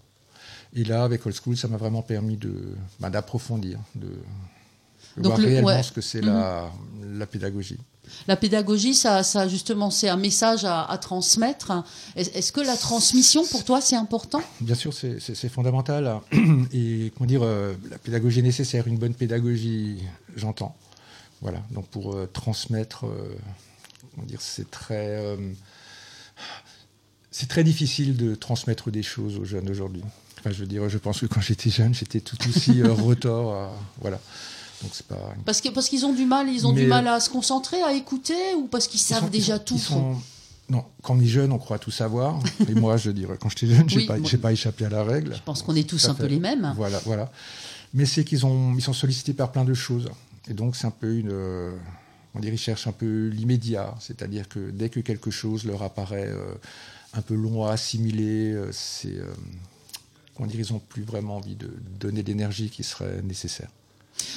Et 0.75 0.83
là, 0.83 1.03
avec 1.03 1.25
Old 1.25 1.35
School, 1.35 1.57
ça 1.57 1.67
m'a 1.67 1.77
vraiment 1.77 2.01
permis 2.01 2.37
de, 2.37 2.53
bah, 2.99 3.09
d'approfondir, 3.09 3.79
de, 3.95 4.07
de 4.07 4.13
Donc 5.17 5.25
voir 5.33 5.37
le- 5.39 5.47
réellement 5.47 5.69
ouais. 5.69 5.83
ce 5.83 5.91
que 5.91 6.01
c'est 6.01 6.21
la, 6.21 6.71
la 7.15 7.25
pédagogie. 7.25 7.77
La 8.27 8.35
pédagogie, 8.35 8.93
ça, 8.93 9.23
ça 9.23 9.47
justement, 9.47 9.89
c'est 9.89 10.09
un 10.09 10.17
message 10.17 10.65
à, 10.65 10.83
à 10.85 10.97
transmettre. 10.97 11.71
Est- 12.15 12.35
Est-ce 12.35 12.51
que 12.51 12.61
la 12.61 12.75
transmission 12.77 13.45
pour 13.47 13.63
toi 13.63 13.81
c'est 13.81 13.95
important? 13.95 14.41
Bien 14.61 14.75
sûr, 14.75 14.93
c'est, 14.93 15.49
fondamental. 15.49 16.19
Et 16.73 17.11
comment 17.17 17.27
dire, 17.27 17.41
euh, 17.43 17.73
la 17.89 17.97
pédagogie 17.97 18.39
est 18.39 18.43
nécessaire, 18.43 18.87
une 18.87 18.97
bonne 18.97 19.13
pédagogie, 19.13 19.97
j'entends. 20.35 20.75
Voilà, 21.41 21.59
donc 21.71 21.87
pour 21.87 22.15
euh, 22.15 22.29
transmettre, 22.31 23.05
euh, 23.05 23.33
comment 24.13 24.27
dire, 24.27 24.41
c'est 24.41 24.69
très, 24.69 25.07
euh, 25.23 25.37
c'est 27.31 27.47
très 27.47 27.63
difficile 27.63 28.17
de 28.17 28.35
transmettre 28.35 28.91
des 28.91 29.03
choses 29.03 29.37
aux 29.37 29.45
jeunes 29.45 29.69
aujourd'hui. 29.69 30.03
Enfin, 30.39 30.51
je 30.51 30.59
veux 30.59 30.65
dire, 30.67 30.87
je 30.89 30.97
pense 30.97 31.19
que 31.19 31.25
quand 31.25 31.41
j'étais 31.41 31.69
jeune, 31.69 31.93
j'étais 31.93 32.21
tout 32.21 32.37
aussi 32.47 32.81
retors. 32.83 33.71
voilà, 34.01 34.19
donc 34.81 34.91
c'est 34.93 35.05
pas. 35.07 35.33
Parce 35.45 35.61
que 35.61 35.69
parce 35.69 35.89
qu'ils 35.89 36.05
ont 36.05 36.13
du 36.13 36.25
mal, 36.25 36.47
ils 36.49 36.65
ont 36.65 36.73
Mais- 36.73 36.81
du 36.81 36.87
mal 36.87 37.07
à 37.07 37.19
se 37.19 37.29
concentrer, 37.29 37.81
à 37.81 37.93
écouter, 37.93 38.53
ou 38.57 38.67
parce 38.67 38.87
qu'ils 38.87 38.99
Ils 38.99 39.03
savent 39.03 39.23
sont- 39.23 39.29
déjà 39.29 39.59
tout. 39.59 39.75
ils 39.75 39.79
sont- 39.81 40.15
Non, 40.69 40.85
quand 41.01 41.15
on 41.15 41.19
est 41.19 41.25
jeune, 41.25 41.51
on 41.51 41.57
croit 41.57 41.79
tout 41.79 41.89
savoir. 41.91 42.39
Et 42.69 42.75
moi, 42.75 42.95
je 42.97 43.09
dirais, 43.09 43.37
quand 43.41 43.49
j'étais 43.49 43.67
jeune, 43.73 43.89
j'ai 43.89 43.97
Oui, 44.01 44.05
pas, 44.05 44.17
j'ai 44.23 44.37
pas 44.37 44.51
échappé 44.53 44.85
à 44.85 44.89
la 44.89 45.03
règle. 45.03 45.33
Je 45.35 45.41
pense 45.41 45.63
qu'on 45.63 45.75
est 45.75 45.89
tous 45.89 46.07
un 46.07 46.13
peu 46.13 46.27
les 46.27 46.39
mêmes. 46.39 46.73
Voilà, 46.75 46.99
voilà. 47.05 47.31
Mais 47.95 48.05
c'est 48.05 48.23
qu'ils 48.23 48.45
ont, 48.45 48.75
ils 48.75 48.81
sont 48.81 48.93
sollicités 48.93 49.33
par 49.33 49.51
plein 49.51 49.65
de 49.65 49.73
choses. 49.73 50.09
Et 50.47 50.53
donc, 50.53 50.75
c'est 50.75 50.85
un 50.85 50.91
peu 50.91 51.15
une. 51.17 51.31
euh, 51.31 51.75
on 52.35 52.39
dirait, 52.39 52.53
ils 52.53 52.59
cherchent 52.59 52.85
un 52.85 52.91
peu 52.91 53.29
l'immédiat. 53.29 53.95
C'est-à-dire 53.99 54.47
que 54.47 54.69
dès 54.69 54.89
que 54.89 54.99
quelque 54.99 55.31
chose 55.31 55.65
leur 55.65 55.81
apparaît 55.81 56.27
euh, 56.27 56.53
un 57.13 57.21
peu 57.23 57.33
long 57.33 57.65
à 57.65 57.71
assimiler, 57.71 58.51
euh, 58.53 58.69
c'est. 58.71 59.17
euh, 59.17 59.25
comment 60.37 60.47
dire, 60.47 60.59
ils 60.59 60.71
n'ont 60.71 60.79
plus 60.79 61.01
vraiment 61.03 61.37
envie 61.37 61.55
de 61.55 61.73
donner 61.99 62.21
l'énergie 62.21 62.69
qui 62.69 62.83
serait 62.83 63.23
nécessaire. 63.23 63.69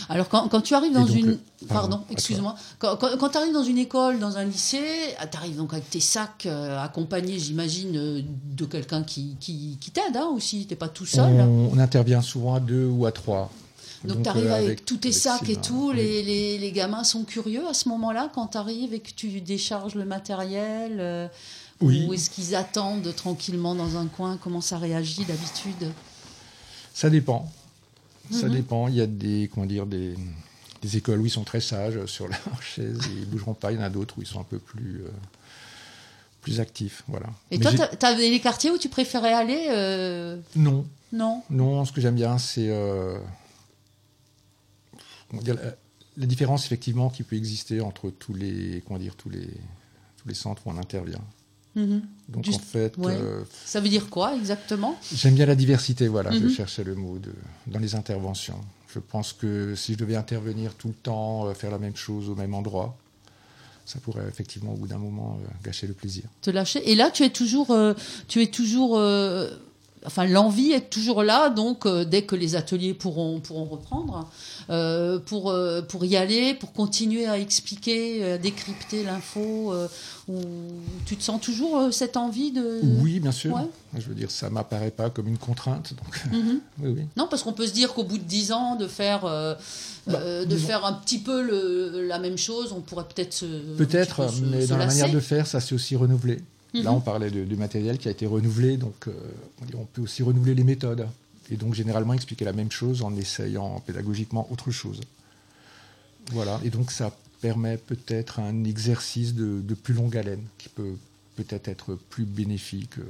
Alors 0.08 0.28
quand, 0.28 0.48
quand 0.48 0.60
tu 0.60 0.74
arrives 0.74 0.92
dans 0.92 1.04
donc, 1.06 1.16
une... 1.16 1.30
euh, 1.30 1.66
Pardon, 1.68 2.00
excuse-moi. 2.10 2.54
Quand, 2.78 2.96
quand, 2.96 3.28
tu 3.28 3.38
arrives 3.38 3.52
dans 3.52 3.62
une 3.64 3.78
école, 3.78 4.18
dans 4.18 4.36
un 4.36 4.44
lycée, 4.44 5.14
tu 5.30 5.36
arrives 5.36 5.56
donc 5.56 5.72
avec 5.72 5.88
tes 5.90 6.00
sacs 6.00 6.46
euh, 6.46 6.82
accompagnés, 6.82 7.38
j'imagine, 7.38 7.96
euh, 7.96 8.22
de 8.56 8.64
quelqu'un 8.64 9.02
qui, 9.04 9.36
qui, 9.40 9.78
qui 9.80 9.90
t'aide 9.90 10.16
hein, 10.16 10.30
aussi. 10.34 10.66
Tu 10.66 10.76
pas 10.76 10.88
tout 10.88 11.06
seul. 11.06 11.40
On, 11.40 11.70
on 11.72 11.78
intervient 11.78 12.20
souvent 12.22 12.54
à 12.54 12.60
deux 12.60 12.86
ou 12.86 13.06
à 13.06 13.12
trois. 13.12 13.50
Donc, 14.04 14.24
tu 14.24 14.28
arrives 14.28 14.46
euh, 14.46 14.56
avec, 14.56 14.84
tous 14.84 14.96
tes 14.96 15.08
avec 15.10 15.20
sacs 15.20 15.48
et 15.48 15.56
tout. 15.56 15.90
oui. 15.90 15.96
Les, 15.96 16.22
les, 16.24 16.58
les 16.58 16.72
gamins 16.72 17.04
sont 17.04 17.22
curieux 17.22 17.62
à 17.68 17.74
ce 17.74 17.88
moment-là 17.88 18.30
quand 18.34 18.48
tu 18.48 18.58
arrives 18.58 18.92
et 18.92 18.98
que 19.00 19.10
tu 19.14 19.40
décharges 19.40 19.94
le 19.94 20.04
matériel 20.04 20.96
euh, 20.98 21.28
Oui. 21.80 22.06
Ou 22.08 22.14
est-ce 22.14 22.28
qu'ils 22.28 22.56
attendent 22.56 23.14
tranquillement 23.14 23.76
dans 23.76 23.96
un 23.96 24.06
coin? 24.06 24.38
Comment 24.42 24.60
ça 24.60 24.78
réagit 24.78 25.24
d'habitude? 25.24 25.92
Ça 26.92 27.10
dépend. 27.10 27.48
Ça 28.32 28.46
Mhm. 28.48 28.52
dépend. 28.54 28.88
Il 28.88 28.94
y 28.94 29.00
a 29.00 29.06
des, 29.06 29.48
comment 29.52 29.66
dire, 29.66 29.86
des, 29.86 30.14
des 30.82 30.96
écoles 30.96 31.20
où 31.20 31.26
ils 31.26 31.30
sont 31.30 31.44
très 31.44 31.60
sages 31.60 32.04
sur 32.06 32.26
leur 32.28 32.62
chaise 32.62 32.98
et 33.08 33.18
ils 33.20 33.26
bougeront 33.28 33.54
pas. 33.54 33.70
Il 33.72 33.76
y 33.76 33.78
en 33.80 33.84
a 33.84 33.90
d'autres 33.90 34.18
où 34.18 34.22
ils 34.22 34.26
sont 34.26 34.40
un 34.40 34.44
peu 34.44 34.58
plus, 34.58 35.02
euh, 35.04 35.10
plus 36.40 36.58
actif, 36.60 37.04
voilà. 37.06 37.26
Et 37.52 37.58
Mais 37.58 37.64
toi, 37.64 37.72
t'as- 37.72 37.94
t'avais 37.96 38.28
les 38.30 38.40
quartiers 38.40 38.70
où 38.72 38.78
tu 38.78 38.88
préférais 38.88 39.32
aller 39.32 39.66
euh, 39.70 40.38
Non, 40.56 40.84
Non. 41.12 41.42
non, 41.50 41.84
ce 41.84 41.92
que 41.92 42.00
j'aime 42.00 42.16
bien, 42.16 42.36
c'est 42.38 42.68
euh, 42.68 43.18
la, 45.44 45.54
la 46.16 46.26
différence 46.26 46.66
effectivement 46.66 47.10
qui 47.10 47.22
peut 47.22 47.36
exister 47.36 47.80
entre 47.80 48.10
tous 48.10 48.34
les, 48.34 48.82
comment 48.86 48.98
dire, 48.98 49.14
tous 49.14 49.30
les, 49.30 49.46
tous 50.16 50.28
les 50.28 50.34
centres 50.34 50.62
où 50.66 50.70
on 50.70 50.78
intervient. 50.78 51.20
Mhm. 51.74 52.02
Donc 52.28 52.44
Juste- 52.44 52.60
en 52.60 52.62
fait, 52.64 52.96
ouais. 52.98 53.14
euh, 53.14 53.42
Ça 53.64 53.80
veut 53.80 53.88
dire 53.88 54.08
quoi 54.10 54.34
exactement? 54.36 54.96
J'aime 55.14 55.34
bien 55.34 55.46
la 55.46 55.54
diversité, 55.54 56.08
voilà, 56.08 56.30
je 56.30 56.48
cherchais 56.48 56.84
le 56.84 56.94
mot 56.94 57.18
de, 57.18 57.32
dans 57.66 57.78
les 57.78 57.94
interventions. 57.94 58.60
Je 58.94 58.98
pense 58.98 59.32
que 59.32 59.74
si 59.74 59.94
je 59.94 59.98
devais 59.98 60.16
intervenir 60.16 60.74
tout 60.74 60.88
le 60.88 60.94
temps, 60.94 61.46
euh, 61.46 61.54
faire 61.54 61.70
la 61.70 61.78
même 61.78 61.96
chose 61.96 62.28
au 62.28 62.34
même 62.34 62.52
endroit, 62.54 62.96
ça 63.86 63.98
pourrait 64.00 64.26
effectivement 64.28 64.72
au 64.74 64.76
bout 64.76 64.86
d'un 64.86 64.98
moment 64.98 65.38
euh, 65.42 65.48
gâcher 65.64 65.86
le 65.86 65.94
plaisir. 65.94 66.24
Te 66.42 66.50
lâcher. 66.50 66.90
Et 66.90 66.94
là, 66.94 67.10
tu 67.10 67.22
es 67.24 67.30
toujours, 67.30 67.74
tu 68.28 68.42
es 68.42 68.46
toujours, 68.48 69.00
enfin, 70.06 70.26
l'envie 70.26 70.72
est 70.72 70.90
toujours 70.90 71.22
là. 71.22 71.48
Donc, 71.50 71.86
euh, 71.86 72.04
dès 72.04 72.22
que 72.22 72.34
les 72.36 72.56
ateliers 72.56 72.94
pourront 72.94 73.40
pourront 73.40 73.64
reprendre, 73.64 74.28
euh, 74.70 75.18
pour 75.18 75.50
euh, 75.50 75.82
pour 75.82 76.04
y 76.04 76.16
aller, 76.16 76.54
pour 76.54 76.72
continuer 76.72 77.26
à 77.26 77.38
expliquer, 77.38 78.32
à 78.32 78.38
décrypter 78.38 79.02
l'info, 79.04 79.72
tu 81.06 81.16
te 81.16 81.22
sens 81.22 81.40
toujours 81.40 81.92
cette 81.92 82.16
envie 82.16 82.52
de. 82.52 82.80
Oui, 83.00 83.20
bien 83.20 83.32
sûr. 83.32 83.54
Ouais. 83.54 83.66
Je 83.98 84.08
veux 84.08 84.14
dire, 84.14 84.30
ça 84.30 84.48
m'apparaît 84.48 84.90
pas 84.90 85.10
comme 85.10 85.28
une 85.28 85.36
contrainte. 85.38 85.92
Donc, 85.94 86.32
Mhm. 86.32 86.60
oui, 86.82 86.92
oui. 86.96 87.02
Non, 87.16 87.26
parce 87.28 87.42
qu'on 87.42 87.52
peut 87.52 87.66
se 87.66 87.72
dire 87.74 87.92
qu'au 87.92 88.04
bout 88.04 88.18
de 88.18 88.22
dix 88.24 88.52
ans, 88.52 88.76
de 88.76 88.86
faire, 88.86 89.22
Bah, 90.06 90.44
de 90.44 90.56
faire 90.56 90.84
un 90.84 90.94
petit 90.94 91.18
peu 91.20 91.42
le- 91.42 92.06
la 92.08 92.18
même 92.18 92.36
chose, 92.36 92.72
on 92.76 92.80
pourrait 92.80 93.04
peut-être 93.04 93.32
se. 93.32 93.46
Peut-être, 93.76 94.22
mais 94.50 94.62
se 94.66 94.70
dans 94.70 94.76
la 94.78 94.86
manière 94.86 95.10
de 95.12 95.20
faire, 95.20 95.46
ça 95.46 95.60
s'est 95.60 95.74
aussi 95.76 95.94
renouvelé. 95.94 96.40
Là, 96.74 96.90
Mhm. 96.90 96.96
on 96.96 97.00
parlait 97.00 97.30
de- 97.30 97.44
du 97.44 97.56
matériel 97.56 97.98
qui 97.98 98.08
a 98.08 98.10
été 98.10 98.24
renouvelé, 98.26 98.76
donc 98.78 99.06
euh, 99.08 99.12
on 99.74 99.84
peut 99.84 100.00
aussi 100.02 100.22
renouveler 100.22 100.54
les 100.54 100.64
méthodes. 100.64 101.06
Et 101.50 101.56
donc, 101.56 101.74
généralement, 101.74 102.14
expliquer 102.14 102.44
la 102.46 102.52
même 102.54 102.70
chose 102.70 103.02
en 103.02 103.14
essayant 103.16 103.80
pédagogiquement 103.80 104.50
autre 104.50 104.70
chose. 104.70 105.00
Voilà, 106.30 106.60
et 106.64 106.70
donc 106.70 106.90
ça 106.90 107.14
permet 107.40 107.76
peut-être 107.76 108.38
un 108.40 108.64
exercice 108.64 109.34
de, 109.34 109.60
de 109.60 109.74
plus 109.74 109.92
longue 109.94 110.16
haleine 110.16 110.44
qui 110.58 110.68
peut 110.68 110.94
peut-être 111.36 111.68
être 111.68 111.94
plus 112.10 112.24
bénéfique 112.24 112.98
euh, 112.98 113.02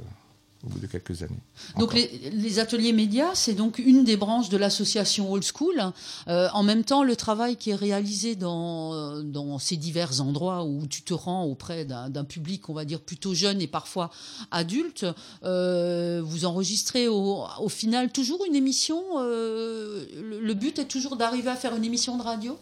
au 0.65 0.69
bout 0.69 0.79
de 0.79 0.87
quelques 0.87 1.21
années. 1.23 1.39
Donc 1.77 1.93
les, 1.93 2.07
les 2.31 2.59
ateliers 2.59 2.93
médias, 2.93 3.31
c'est 3.35 3.53
donc 3.53 3.79
une 3.79 4.03
des 4.05 4.15
branches 4.15 4.47
de 4.49 4.55
l'association 4.57 5.31
Old 5.31 5.43
School. 5.43 5.91
Euh, 6.29 6.47
en 6.53 6.63
même 6.63 6.83
temps, 6.85 7.03
le 7.03 7.15
travail 7.17 7.57
qui 7.57 7.71
est 7.71 7.75
réalisé 7.75 8.35
dans, 8.35 9.21
dans 9.23 9.59
ces 9.59 9.75
divers 9.75 10.21
endroits 10.21 10.63
où 10.63 10.87
tu 10.87 11.01
te 11.01 11.13
rends 11.13 11.43
auprès 11.43 11.83
d'un 11.85 12.23
public, 12.23 12.69
on 12.69 12.73
va 12.73 12.85
dire, 12.85 13.01
plutôt 13.01 13.33
jeune 13.33 13.61
et 13.61 13.67
parfois 13.67 14.09
adulte, 14.51 15.05
euh, 15.43 16.21
vous 16.23 16.45
enregistrez 16.45 17.07
au, 17.09 17.43
au 17.59 17.69
final 17.69 18.11
toujours 18.11 18.45
une 18.45 18.55
émission. 18.55 19.01
euh, 19.19 20.05
le, 20.21 20.39
le 20.39 20.53
but 20.53 20.79
est 20.79 20.85
toujours 20.85 21.17
d'arriver 21.17 21.49
à 21.49 21.55
faire 21.55 21.75
une 21.75 21.83
émission 21.83 22.17
de 22.17 22.23
radio? 22.23 22.57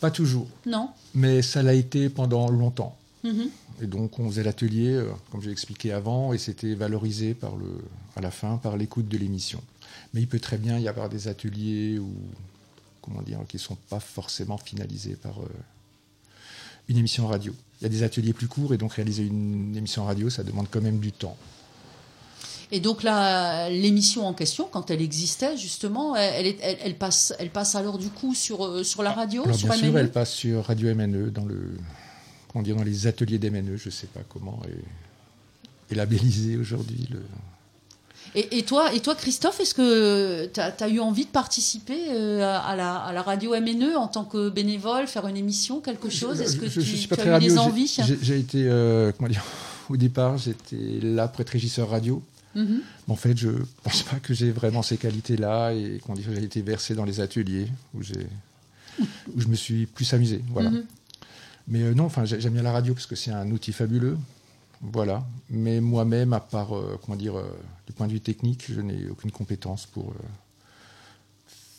Pas 0.00 0.10
toujours, 0.10 0.48
Non? 0.66 0.88
Mais 1.14 1.40
ça 1.40 1.62
l'a 1.62 1.74
été 1.74 2.08
pendant 2.08 2.48
longtemps. 2.50 2.96
Mhm. 3.22 3.48
Et 3.82 3.86
donc 3.86 4.18
on 4.18 4.28
faisait 4.30 4.42
l'atelier, 4.44 4.90
euh, 4.92 5.10
comme 5.30 5.42
j'ai 5.42 5.50
expliqué 5.50 5.92
avant, 5.92 6.32
et 6.32 6.38
c'était 6.38 6.74
valorisé 6.74 7.34
par 7.34 7.56
le, 7.56 7.66
à 8.16 8.20
la 8.20 8.30
fin 8.30 8.56
par 8.56 8.76
l'écoute 8.76 9.08
de 9.08 9.18
l'émission. 9.18 9.60
Mais 10.12 10.20
il 10.20 10.28
peut 10.28 10.38
très 10.40 10.58
bien 10.58 10.78
y 10.78 10.86
avoir 10.88 11.08
des 11.08 11.26
ateliers 11.28 11.98
où, 11.98 12.12
comment 13.02 13.20
dire, 13.22 13.40
qui 13.48 13.56
ne 13.56 13.60
sont 13.62 13.76
pas 13.90 14.00
forcément 14.00 14.58
finalisés 14.58 15.16
par 15.16 15.40
euh, 15.40 15.48
une 16.88 16.98
émission 16.98 17.26
radio. 17.26 17.52
Il 17.80 17.84
y 17.84 17.86
a 17.86 17.88
des 17.88 18.02
ateliers 18.04 18.32
plus 18.32 18.46
courts 18.48 18.72
et 18.74 18.78
donc 18.78 18.92
réaliser 18.94 19.24
une 19.24 19.76
émission 19.76 20.04
radio, 20.04 20.30
ça 20.30 20.44
demande 20.44 20.66
quand 20.70 20.80
même 20.80 20.98
du 21.00 21.10
temps. 21.12 21.36
Et 22.70 22.80
donc 22.80 23.02
là, 23.02 23.68
l'émission 23.68 24.26
en 24.26 24.32
question, 24.34 24.68
quand 24.70 24.90
elle 24.90 25.02
existait 25.02 25.56
justement, 25.56 26.16
elle, 26.16 26.34
elle 26.34 26.46
est- 26.46 26.58
elle- 26.62 26.78
elle 26.82 26.96
passe, 26.96 27.34
elle 27.38 27.50
passe 27.50 27.74
alors 27.74 27.98
du 27.98 28.08
coup 28.08 28.34
sur, 28.34 28.64
euh, 28.64 28.82
sur 28.84 29.02
la 29.02 29.12
radio, 29.12 29.42
Alors 29.44 29.56
sur 29.56 29.68
bien 29.68 29.76
sûr, 29.76 29.88
MNE? 29.92 29.98
elle 29.98 30.10
passe 30.12 30.32
sur 30.32 30.64
Radio 30.64 30.88
MNE 30.94 31.30
dans 31.30 31.44
le, 31.44 31.76
comment 32.54 32.62
dire, 32.62 32.76
dans 32.76 32.84
les 32.84 33.08
ateliers 33.08 33.38
d'MNE, 33.38 33.76
je 33.76 33.88
ne 33.88 33.90
sais 33.90 34.06
pas 34.06 34.20
comment 34.28 34.62
est, 34.68 35.92
est 35.92 35.96
labellisé 35.96 36.56
aujourd'hui 36.56 37.08
le, 37.10 37.20
Et, 38.36 38.58
et 38.58 38.62
toi, 38.62 38.94
et 38.94 39.00
toi, 39.00 39.16
Christophe, 39.16 39.58
est-ce 39.58 39.74
que 39.74 40.46
tu 40.46 40.60
as, 40.60 40.88
eu 40.88 41.00
envie 41.00 41.24
de 41.24 41.30
participer 41.30 41.98
euh, 42.10 42.42
à, 42.44 42.58
à 42.60 42.76
la, 42.76 42.94
à 42.94 43.12
la 43.12 43.22
radio 43.22 43.60
MNE 43.60 43.96
en 43.96 44.06
tant 44.06 44.24
que 44.24 44.50
bénévole, 44.50 45.08
faire 45.08 45.26
une 45.26 45.36
émission, 45.36 45.80
quelque 45.80 46.08
chose? 46.08 46.40
Est-ce 46.40 46.56
que 46.56 46.68
je, 46.68 46.80
tu, 46.80 46.96
je 46.96 47.20
as 47.20 47.26
eu 47.26 47.30
radio. 47.30 47.48
des 47.48 47.58
envies? 47.58 47.96
J'ai 48.22 48.38
été, 48.38 48.68
euh, 48.68 49.10
comment 49.16 49.28
dire, 49.28 49.44
au 49.90 49.96
départ, 49.96 50.38
j'étais 50.38 51.00
là 51.02 51.26
pour 51.26 51.40
être 51.40 51.50
régisseur 51.50 51.90
radio. 51.90 52.22
Mhm. 52.54 52.82
Mais 53.08 53.12
en 53.12 53.16
fait, 53.16 53.36
je 53.36 53.48
pense 53.82 54.04
pas 54.04 54.20
que 54.20 54.32
j'ai 54.32 54.52
vraiment 54.52 54.82
ces 54.82 54.96
qualités-là 54.96 55.72
et 55.72 56.00
qu'on 56.06 56.14
dirait 56.14 56.36
j'ai 56.36 56.44
été 56.44 56.62
versé 56.62 56.94
dans 56.94 57.04
les 57.04 57.18
ateliers 57.18 57.66
où 57.94 58.00
où 59.34 59.40
je 59.40 59.48
me 59.48 59.56
suis 59.56 59.86
plus 59.86 60.14
amusé. 60.14 60.40
Voilà. 60.52 60.70
Mhm. 60.70 60.84
Mais 61.68 61.82
euh, 61.82 61.94
non, 61.94 62.04
enfin, 62.04 62.24
j'ai- 62.24 62.40
j'aime 62.40 62.52
bien 62.54 62.62
la 62.62 62.72
radio 62.72 62.94
parce 62.94 63.06
que 63.06 63.16
c'est 63.16 63.30
un 63.30 63.50
outil 63.50 63.72
fabuleux. 63.72 64.18
Voilà. 64.82 65.24
Mais 65.48 65.80
moi-même, 65.80 66.32
à 66.34 66.40
part, 66.40 66.76
euh, 66.76 66.98
comment 67.02 67.16
dire, 67.16 67.36
euh, 67.38 67.44
du 67.86 67.92
point 67.94 68.06
de 68.06 68.12
vue 68.12 68.20
technique, 68.20 68.64
je 68.70 68.80
n'ai 68.80 69.08
aucune 69.10 69.30
compétence 69.30 69.86
pour. 69.86 70.12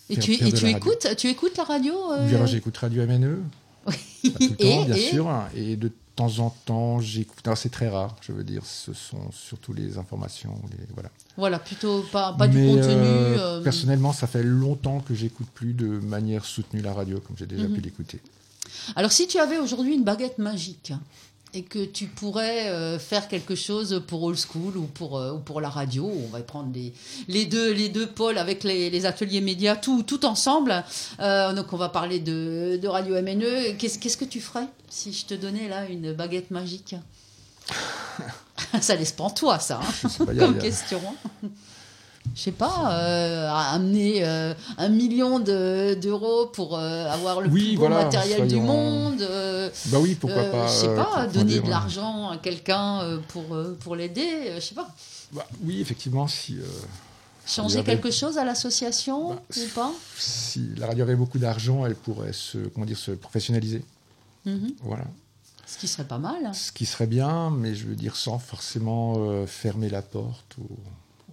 Et 0.10 0.18
tu, 0.18 0.36
faire 0.36 0.48
et 0.48 0.52
de 0.52 0.58
tu 0.58 0.66
la 0.66 0.74
radio. 0.74 0.92
écoutes, 0.92 1.16
tu 1.18 1.28
écoutes 1.28 1.58
la 1.58 1.64
radio 1.64 1.94
Oui, 2.22 2.36
alors 2.36 2.46
j'écoute 2.48 2.78
Radio 2.78 3.06
MNE, 3.08 3.38
pas 3.86 3.92
tout 3.92 3.98
le 4.40 4.46
Et- 4.60 4.76
temps, 4.76 4.86
bien 4.86 4.96
et- 4.96 5.10
sûr. 5.10 5.30
Et 5.56 5.76
de 5.76 5.92
temps 6.16 6.40
en 6.40 6.50
temps, 6.52 7.00
j'écoute. 7.00 7.40
Alors 7.46 7.58
c'est 7.58 7.70
très 7.70 7.90
rare, 7.90 8.16
je 8.22 8.32
veux 8.32 8.44
dire, 8.44 8.64
ce 8.66 8.94
sont 8.94 9.32
surtout 9.32 9.74
les 9.74 9.98
informations. 9.98 10.60
Les, 10.72 10.78
voilà. 10.94 11.10
Voilà, 11.38 11.60
plutôt 11.60 12.04
pas, 12.12 12.34
pas 12.34 12.48
du 12.48 12.58
contenu. 12.58 12.84
euh, 12.84 13.38
euh, 13.60 13.64
Personnellement, 13.64 14.14
ça 14.14 14.28
fait 14.28 14.44
longtemps 14.44 15.00
que 15.02 15.14
j'écoute 15.16 15.48
plus 15.54 15.74
de 15.74 15.88
manière 15.88 16.46
soutenue 16.46 16.82
la 16.82 16.94
radio, 16.94 17.20
comme 17.20 17.36
j'ai 17.38 17.48
déjà 17.48 17.68
Mhm. 17.68 17.74
pu 17.76 17.82
l'écouter. 17.82 18.20
Alors, 18.96 19.12
si 19.12 19.28
tu 19.28 19.40
avais 19.40 19.58
aujourd'hui 19.58 19.94
une 19.94 20.04
baguette 20.04 20.38
magique 20.38 20.94
et 21.54 21.64
que 21.64 21.86
tu 21.86 22.08
pourrais 22.08 22.70
euh, 22.70 23.00
faire 23.00 23.28
quelque 23.28 23.56
chose 23.56 24.04
pour 24.08 24.24
Old 24.24 24.38
School 24.38 24.76
ou 24.76 24.84
pour, 24.84 25.18
euh, 25.18 25.34
ou 25.34 25.40
pour 25.40 25.62
la 25.62 25.70
radio, 25.70 26.06
on 26.06 26.28
va 26.28 26.42
prendre 26.42 26.72
les, 26.74 26.94
les, 27.28 27.46
deux, 27.46 27.72
les 27.72 27.88
deux 27.90 28.08
pôles 28.08 28.38
avec 28.38 28.64
les, 28.64 28.90
les 28.90 29.06
ateliers 29.06 29.42
médias, 29.42 29.76
tout, 29.76 30.04
tout 30.04 30.26
ensemble. 30.26 30.84
Euh, 31.20 31.54
donc, 31.54 31.72
on 31.72 31.78
va 31.78 31.90
parler 31.90 32.20
de, 32.20 32.78
de 32.82 32.88
Radio 32.88 33.16
MNE. 33.22 33.78
Qu'est-ce 33.78 34.00
qu'est-ce 34.00 34.18
que 34.18 34.26
tu 34.26 34.42
ferais 34.42 34.68
si 34.90 35.14
je 35.14 35.26
te 35.26 35.34
donnais 35.34 35.70
là 35.70 35.88
une 35.88 36.14
baguette 36.14 36.52
magique? 36.52 36.96
Ça 38.82 38.96
laisse 38.96 39.12
pas 39.12 39.26
en 39.26 39.30
toi, 39.30 39.60
ça, 39.60 39.80
hein, 39.82 40.26
comme 40.38 40.58
question. 40.58 41.02
Je 42.34 42.42
sais 42.42 42.52
pas, 42.52 42.92
euh, 43.00 43.48
à 43.50 43.74
amener 43.74 44.26
euh, 44.26 44.54
un 44.78 44.90
million 44.90 45.40
de- 45.40 45.94
d'euros 46.02 46.48
pour 46.48 46.78
euh, 46.78 47.10
avoir 47.10 47.40
le 47.42 47.50
Oui, 47.50 47.62
plus 47.70 47.76
beau 47.76 47.82
voilà, 47.88 48.04
matériel 48.06 48.48
du 48.48 48.56
monde. 48.58 49.26
Bah 49.88 49.98
oui, 50.02 50.16
pourquoi 50.16 50.44
pas. 50.46 50.68
Je 50.68 50.72
sais 50.74 50.96
pas, 50.96 51.28
donner 51.28 51.60
de 51.60 51.70
l'argent 51.70 52.30
à 52.30 52.38
quelqu'un 52.38 53.20
pour, 53.30 53.44
pour 53.80 53.96
l'aider, 53.96 54.54
je 54.56 54.60
sais 54.60 54.76
pas. 54.76 54.90
bah, 55.32 55.46
oui, 55.64 55.80
effectivement, 55.82 56.28
si, 56.28 56.58
Changer 57.48 57.80
avait- 57.80 57.86
quelque 57.94 58.10
chose 58.12 58.38
à 58.40 58.44
l'association 58.44 59.30
Bah, 59.36 59.42
ou 59.58 59.68
pas 59.76 59.92
si 60.18 60.72
la 60.78 60.88
radio 60.88 61.04
avait 61.04 61.16
beaucoup 61.16 61.38
d'argent, 61.38 61.86
elle 61.86 61.96
pourrait 61.96 62.34
se, 62.34 62.58
comment 62.70 62.86
dire, 62.88 62.98
se 62.98 63.12
professionnaliser. 63.12 63.84
Mhm. 64.46 64.72
Voilà. 64.82 65.04
Ce 65.68 65.78
qui 65.78 65.88
serait 65.88 66.06
pas 66.08 66.18
mal. 66.20 66.54
Ce 66.54 66.72
qui 66.72 66.86
serait 66.86 67.08
bien, 67.08 67.50
mais 67.52 67.76
je 67.76 67.86
veux 67.86 67.96
dire 67.96 68.16
sans 68.16 68.40
forcément 68.40 69.46
fermer 69.48 69.90
la 69.90 70.02
porte 70.02 70.56
aux, 70.60 70.78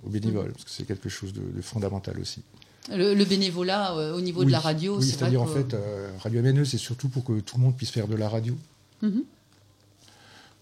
aux 0.05 0.09
bénévoles, 0.11 0.53
parce 0.53 0.65
que 0.65 0.71
c'est 0.71 0.85
quelque 0.87 1.09
chose 1.09 1.33
de, 1.33 1.41
de 1.41 1.63
fondamental 1.63 2.19
aussi. 2.21 2.43
Le, 2.91 3.15
le 3.15 3.25
bénévolat 3.25 3.95
euh, 3.97 4.15
au 4.17 4.21
niveau 4.21 4.45
de 4.45 4.51
la 4.51 4.59
radio, 4.61 4.99
Oui, 4.99 5.07
c'est-à-dire 5.09 5.43
en 5.43 5.47
que- 5.47 5.53
fait, 5.55 5.75
euh, 5.75 6.11
Radio 6.21 6.43
MNE, 6.43 6.65
c'est 6.65 6.79
surtout 6.79 7.09
pour 7.09 7.23
que 7.25 7.39
tout 7.41 7.57
le 7.57 7.63
monde 7.63 7.77
puisse 7.77 7.91
faire 7.91 8.09
de 8.09 8.17
la 8.17 8.29
radio. 8.29 8.57
Mhm. 9.03 9.23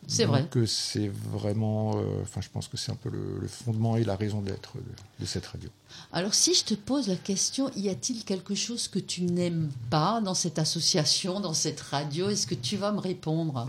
C'est 0.06 0.24
vrai. 0.24 0.40
Donc 0.42 0.56
euh, 0.56 0.66
c'est 0.66 1.08
vraiment, 1.30 1.96
euh, 1.98 2.22
enfin 2.22 2.40
je 2.40 2.48
pense 2.48 2.66
que 2.68 2.76
c'est 2.76 2.90
un 2.90 2.96
peu 2.96 3.10
le, 3.10 3.38
le 3.40 3.46
fondement 3.46 3.96
et 3.96 4.02
la 4.02 4.16
raison 4.16 4.40
d'être 4.40 4.72
de, 4.76 4.82
de 5.20 5.26
cette 5.26 5.46
radio. 5.46 5.68
Alors 6.12 6.34
si 6.34 6.52
je 6.54 6.64
te 6.64 6.74
pose 6.74 7.06
la 7.06 7.16
question, 7.16 7.70
y 7.76 7.88
a-t-il 7.90 8.24
quelque 8.24 8.54
chose 8.54 8.88
que 8.88 8.98
tu 8.98 9.22
n'aimes 9.22 9.70
pas 9.88 10.20
dans 10.22 10.34
cette 10.34 10.58
association, 10.58 11.38
dans 11.40 11.54
cette 11.54 11.80
radio? 11.80 12.28
Est-ce 12.28 12.46
que 12.46 12.54
tu 12.56 12.76
vas 12.76 12.92
me 12.92 12.98
répondre? 12.98 13.68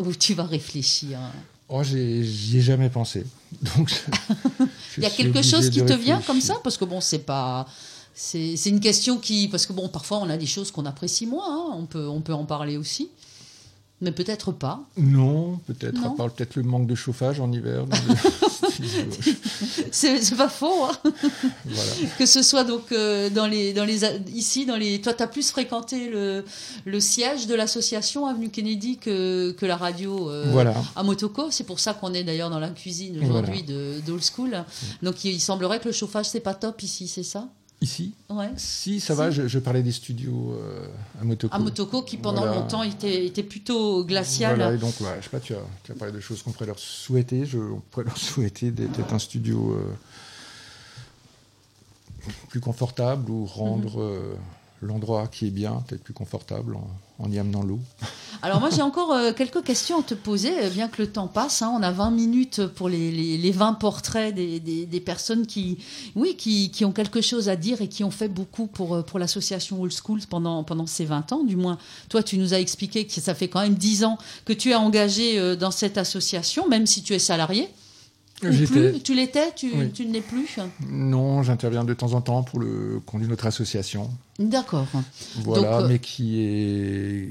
Ou 0.00 0.12
tu 0.14 0.34
vas 0.34 0.44
réfléchir 0.44 1.20
Oh, 1.68 1.82
j'y 1.82 2.58
ai 2.58 2.60
jamais 2.60 2.90
pensé. 2.90 3.24
Donc, 3.76 3.90
Il 4.96 5.02
y 5.02 5.06
a 5.06 5.10
quelque 5.10 5.42
chose 5.42 5.70
qui 5.70 5.84
te 5.84 5.92
vient 5.92 6.20
comme 6.20 6.40
ça? 6.40 6.56
Parce 6.62 6.76
que 6.76 6.84
bon, 6.84 7.00
c'est 7.00 7.20
pas. 7.20 7.66
C'est 8.14 8.66
une 8.66 8.80
question 8.80 9.18
qui. 9.18 9.48
Parce 9.48 9.66
que 9.66 9.72
bon, 9.72 9.88
parfois 9.88 10.18
on 10.18 10.30
a 10.30 10.36
des 10.36 10.46
choses 10.46 10.70
qu'on 10.70 10.86
apprécie 10.86 11.26
moins, 11.26 11.46
hein, 11.48 11.74
on, 11.74 11.86
peut, 11.86 12.06
on 12.06 12.20
peut 12.20 12.34
en 12.34 12.44
parler 12.44 12.76
aussi. 12.76 13.10
Mais 14.00 14.12
peut-être 14.12 14.52
pas. 14.52 14.84
Non, 14.98 15.58
peut-être, 15.66 16.04
à 16.04 16.10
part 16.10 16.30
peut-être 16.30 16.56
le 16.56 16.62
manque 16.64 16.86
de 16.86 16.94
chauffage 16.94 17.40
en 17.40 17.50
hiver. 17.50 17.86
dans 17.86 17.96
le 17.96 18.70
studio. 18.70 19.34
c'est 19.90 20.36
pas 20.36 20.48
faux. 20.48 20.84
hein. 20.84 21.12
Voilà. 21.64 21.92
que 22.18 22.26
ce 22.26 22.42
soit 22.42 22.64
donc 22.64 22.92
euh, 22.92 23.30
dans 23.30 23.46
les, 23.46 23.72
dans 23.72 23.84
les, 23.84 24.00
ici, 24.34 24.66
dans 24.66 24.76
les, 24.76 25.00
toi, 25.00 25.14
tu 25.14 25.22
as 25.22 25.26
plus 25.26 25.50
fréquenté 25.50 26.08
le, 26.08 26.44
le 26.84 27.00
siège 27.00 27.46
de 27.46 27.54
l'association 27.54 28.26
Avenue 28.26 28.50
Kennedy 28.50 28.96
que, 28.98 29.52
que 29.52 29.66
la 29.66 29.76
radio 29.76 30.30
euh, 30.30 30.46
Voilà. 30.50 30.74
à 30.96 31.02
Motoko. 31.02 31.50
C'est 31.50 31.64
pour 31.64 31.80
ça 31.80 31.94
qu'on 31.94 32.14
est 32.14 32.24
d'ailleurs 32.24 32.50
dans 32.50 32.58
la 32.60 32.70
cuisine 32.70 33.18
aujourd'hui 33.24 33.62
de 33.62 34.00
d'Old 34.06 34.22
School. 34.24 34.64
Donc 35.02 35.24
il, 35.24 35.32
il 35.32 35.40
semblerait 35.40 35.80
que 35.80 35.86
le 35.86 35.92
chauffage, 35.92 36.26
c'est 36.26 36.40
pas 36.40 36.54
top 36.54 36.82
ici, 36.82 37.08
c'est 37.08 37.22
ça? 37.22 37.48
Ici, 37.84 38.14
Ouais. 38.30 38.48
si 38.56 38.98
ça 38.98 39.12
Si. 39.12 39.18
va, 39.18 39.30
je, 39.30 39.46
je 39.46 39.58
parlais 39.58 39.82
des 39.82 39.92
studios 39.92 40.52
euh, 40.58 40.86
à 41.20 41.24
Motoko. 41.24 41.54
À 41.54 41.58
Motoko, 41.58 42.00
qui 42.02 42.16
pendant 42.16 42.40
Voilà. 42.46 42.56
longtemps 42.62 42.82
était, 42.82 43.26
était 43.26 43.42
plutôt 43.42 44.04
glacial. 44.06 44.56
Voilà, 44.56 44.72
et 44.74 44.78
donc, 44.78 44.98
ouais, 45.02 45.16
je 45.18 45.24
sais 45.24 45.28
pas, 45.30 45.38
tu 45.40 45.52
as, 45.54 45.58
tu 45.82 45.92
as 45.92 45.94
parlé 45.94 46.12
de 46.14 46.20
choses 46.20 46.42
qu'on 46.42 46.50
pourrait 46.52 46.64
leur 46.66 46.78
souhaiter. 46.78 47.44
Je, 47.44 47.58
on 47.58 47.80
pourrait 47.90 48.04
leur 48.12 48.16
souhaiter 48.16 48.70
d'être 48.70 49.12
un 49.12 49.18
studio 49.18 49.72
euh, 49.76 49.92
plus 52.48 52.60
confortable 52.60 53.30
ou 53.30 53.44
rendre 53.44 53.98
Mhm. 53.98 54.02
euh, 54.02 54.34
l'endroit 54.80 55.26
qui 55.28 55.46
est 55.48 55.50
bien 55.50 55.82
peut-être 55.86 56.02
plus 56.04 56.14
confortable 56.14 56.76
en, 56.76 56.88
en 57.18 57.30
y 57.30 57.38
amenant 57.38 57.62
l'eau. 57.62 57.80
Alors 58.44 58.60
moi 58.60 58.68
j'ai 58.68 58.82
encore 58.82 59.10
euh, 59.12 59.32
quelques 59.32 59.62
questions 59.64 60.00
à 60.00 60.02
te 60.02 60.12
poser, 60.12 60.52
euh, 60.64 60.68
bien 60.68 60.88
que 60.88 61.00
le 61.00 61.08
temps 61.10 61.28
passe. 61.28 61.62
hein. 61.62 61.72
on 61.74 61.82
a 61.82 61.90
20 61.90 62.10
minutes 62.10 62.66
pour 62.66 62.90
les, 62.90 63.10
les, 63.10 63.38
les 63.38 63.50
20 63.50 63.72
portraits 63.74 64.34
des, 64.34 64.60
des, 64.60 64.84
des 64.84 65.00
personnes 65.00 65.46
qui, 65.46 65.78
oui, 66.14 66.36
qui, 66.36 66.70
qui 66.70 66.84
ont 66.84 66.92
quelque 66.92 67.22
chose 67.22 67.48
à 67.48 67.56
dire 67.56 67.80
et 67.80 67.88
qui 67.88 68.04
ont 68.04 68.10
fait 68.10 68.28
beaucoup 68.28 68.66
pour, 68.66 68.96
euh, 68.96 69.02
pour 69.02 69.18
l'association 69.18 69.80
Old 69.80 69.92
Schools 69.92 70.20
pendant, 70.28 70.62
pendant 70.62 70.86
ces 70.86 71.06
20 71.06 71.32
ans. 71.32 71.42
Du 71.42 71.56
moins, 71.56 71.78
toi 72.10 72.22
tu 72.22 72.36
nous 72.36 72.52
as 72.52 72.60
expliqué 72.60 73.06
que 73.06 73.14
ça 73.18 73.34
fait 73.34 73.48
quand 73.48 73.62
même 73.62 73.76
10 73.76 74.04
ans 74.04 74.18
que 74.44 74.52
tu 74.52 74.70
es 74.72 74.74
engagé 74.74 75.56
dans 75.56 75.70
cette 75.70 75.96
association, 75.96 76.68
même 76.68 76.84
si 76.86 77.02
tu 77.02 77.14
es 77.14 77.18
salarié. 77.18 77.68
Plus, 78.40 79.00
tu 79.02 79.14
l'étais, 79.14 79.52
tu, 79.56 79.72
Oui. 79.74 79.90
tu 79.90 80.04
ne 80.04 80.12
l'es 80.12 80.20
plus? 80.20 80.56
Non, 80.90 81.42
j'interviens 81.42 81.84
de 81.84 81.94
temps 81.94 82.12
en 82.12 82.20
temps 82.20 82.42
pour 82.42 82.58
le 82.58 83.00
d'une 83.14 83.32
autre 83.32 83.46
association. 83.46 84.10
D'accord. 84.38 84.86
Voilà, 85.36 85.80
Donc, 85.80 85.88
mais 85.90 85.98
qui 85.98 86.40
est, 86.42 87.30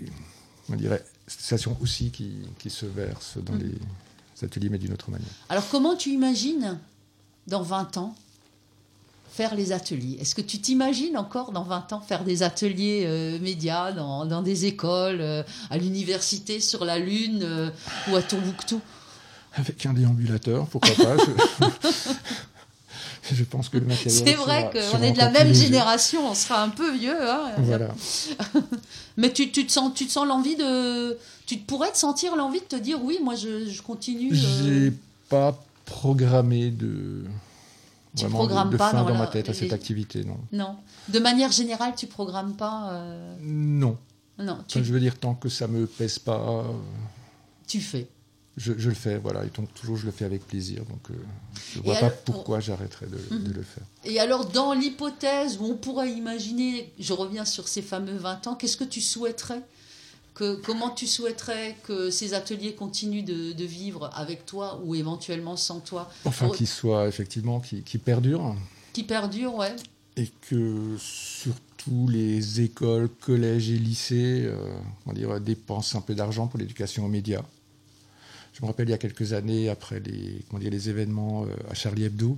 on 0.71 0.75
dirait, 0.75 1.03
association 1.27 1.77
aussi 1.81 2.09
qui, 2.11 2.31
qui 2.59 2.69
se 2.69 2.85
verse 2.85 3.37
dans 3.37 3.53
Mhm. 3.53 3.63
les 4.39 4.45
ateliers, 4.45 4.69
mais 4.69 4.77
d'une 4.77 4.93
autre 4.93 5.09
manière. 5.11 5.27
Alors 5.49 5.67
comment 5.69 5.95
tu 5.95 6.09
imagines 6.09 6.77
dans 7.47 7.61
20 7.61 7.97
ans 7.97 8.15
faire 9.31 9.55
les 9.55 9.71
ateliers? 9.71 10.17
Est-ce 10.19 10.35
que 10.35 10.41
tu 10.41 10.59
t'imagines 10.59 11.17
encore 11.17 11.51
dans 11.51 11.63
20 11.63 11.93
ans 11.93 12.01
faire 12.01 12.23
des 12.23 12.43
ateliers 12.43 13.03
euh, 13.05 13.39
médias 13.39 13.91
dans, 13.93 14.25
dans 14.25 14.41
des 14.41 14.65
écoles, 14.65 15.21
euh, 15.21 15.43
à 15.69 15.77
l'université, 15.77 16.59
sur 16.59 16.83
la 16.85 16.99
Lune 16.99 17.41
euh, 17.43 17.69
ou 18.09 18.15
à 18.15 18.21
Tombouctou? 18.21 18.81
Avec 19.55 19.85
un 19.85 19.93
déambulateur, 19.93 20.65
pourquoi 20.67 20.95
pas 20.95 21.15
je, 21.17 21.31
je 23.33 23.43
pense 23.43 23.69
que 23.69 23.77
le 23.77 23.85
matériel. 23.85 24.11
C'est 24.27 24.33
vrai 24.35 24.69
qu'on 24.71 25.01
est 25.01 25.11
de 25.11 25.17
la 25.17 25.29
même 25.31 25.53
génération, 25.53 26.29
on 26.29 26.33
sera 26.35 26.61
un 26.63 26.69
peu 26.69 26.91
vieux. 26.95 27.15
hein. 27.29 27.51
Voilà. 27.59 27.89
Mais 29.17 29.31
tu, 29.31 29.51
tu 29.51 29.65
te 29.65 29.71
sens, 29.71 29.93
tu 29.93 30.05
te 30.07 30.11
sens 30.11 30.27
l'envie 30.27 30.55
de... 30.55 31.17
Tu 31.45 31.57
pourrais 31.57 31.91
te 31.91 31.97
sentir 31.97 32.35
l'envie 32.35 32.59
de 32.59 32.65
te 32.65 32.75
dire 32.75 32.99
oui, 33.03 33.19
moi 33.23 33.35
je, 33.35 33.69
je 33.69 33.81
continue. 33.81 34.31
euh, 34.33 34.35
J'ai 34.35 34.93
pas 35.29 35.57
programmé 35.85 36.69
de. 36.71 37.23
Tu 38.15 38.21
vraiment 38.25 38.37
programmes 38.39 38.67
de, 38.69 38.73
de 38.73 38.77
pas 38.77 38.91
fin 38.91 38.97
dans 38.99 39.07
dans, 39.07 39.13
la- 39.13 39.19
ma 39.19 39.27
tête 39.27 39.49
à 39.49 39.53
cette 39.53 39.63
les- 39.63 39.73
activité, 39.73 40.23
non. 40.23 40.37
Non. 40.51 40.75
De 41.09 41.19
manière 41.19 41.51
générale, 41.51 41.93
tu 41.97 42.07
programmes 42.07 42.53
pas. 42.53 42.91
euh, 42.93 43.35
Non. 43.41 43.97
Non, 44.39 44.57
tu, 44.67 44.77
Enfin, 44.79 44.85
je 44.87 44.93
veux 44.93 44.99
dire, 44.99 45.19
tant 45.19 45.35
que 45.35 45.49
ça 45.49 45.67
me 45.67 45.85
pèse 45.85 46.17
pas, 46.17 46.39
euh, 46.39 46.63
tu 47.67 47.81
fais. 47.81 48.07
Je, 48.57 48.73
je 48.77 48.89
le 48.89 48.95
fais, 48.95 49.17
voilà. 49.17 49.43
Et 49.45 49.49
donc, 49.49 49.73
toujours, 49.73 49.97
je 49.97 50.05
le 50.05 50.11
fais 50.11 50.25
avec 50.25 50.45
plaisir. 50.45 50.83
Donc, 50.85 51.09
euh, 51.09 51.13
je 51.73 51.79
vois 51.81 51.97
Et 51.97 51.99
pas 52.01 52.09
pourquoi 52.09 52.59
j'arrêterais 52.59 53.07
de, 53.07 53.17
Mhm. 53.35 53.43
de 53.43 53.53
le 53.53 53.63
faire. 53.63 53.83
Et 54.05 54.19
alors, 54.19 54.45
dans 54.45 54.73
l'hypothèse 54.73 55.57
où 55.59 55.65
on 55.65 55.75
pourrait 55.75 56.11
imaginer, 56.11 56.91
je 56.99 57.13
reviens 57.13 57.45
sur 57.45 57.67
ces 57.67 57.81
fameux 57.81 58.15
20 58.17 58.45
ans, 58.47 58.55
qu'est-ce 58.55 58.77
que 58.77 58.83
tu 58.83 59.01
souhaiterais 59.01 59.61
que, 60.35 60.55
Comment 60.65 60.89
tu 60.89 61.05
souhaiterais 61.07 61.75
que 61.83 62.09
ces 62.09 62.33
ateliers 62.33 62.73
continuent 62.73 63.23
de, 63.23 63.53
de 63.53 63.65
vivre 63.65 64.09
avec 64.15 64.45
toi 64.45 64.79
ou 64.83 64.95
éventuellement 64.95 65.55
sans 65.57 65.79
toi 65.79 66.11
Enfin, 66.25 66.47
Pour- 66.47 66.55
qu'il 66.55 66.67
soit 66.67 67.07
effectivement, 67.07 67.59
qui, 67.59 67.81
qui 67.83 67.97
perdure. 67.99 68.55
Qui 68.93 69.03
perdurent, 69.03 69.55
ouais. 69.55 69.75
et 70.15 70.29
que 70.49 70.95
surtout 70.99 72.07
les 72.07 72.61
écoles, 72.61 73.09
collèges 73.09 73.69
et 73.71 73.77
lycées 73.79 74.43
euh, 74.45 74.55
on 75.07 75.13
dirait, 75.13 75.39
dépensent 75.39 75.97
un 75.97 76.01
peu 76.01 76.13
d'argent 76.15 76.45
pour 76.47 76.59
l'éducation 76.59 77.05
aux 77.05 77.09
médias. 77.09 77.41
Je 78.53 78.61
me 78.61 78.67
rappelle 78.67 78.87
il 78.87 78.91
y 78.91 78.95
a 78.95 78.99
quelques 78.99 79.33
années, 79.33 79.69
après 79.69 79.99
les, 79.99 80.89
événements 80.89 81.45
euh, 81.45 81.47
à 81.69 81.73
Charlie 81.73 82.05
Hebdo, 82.05 82.37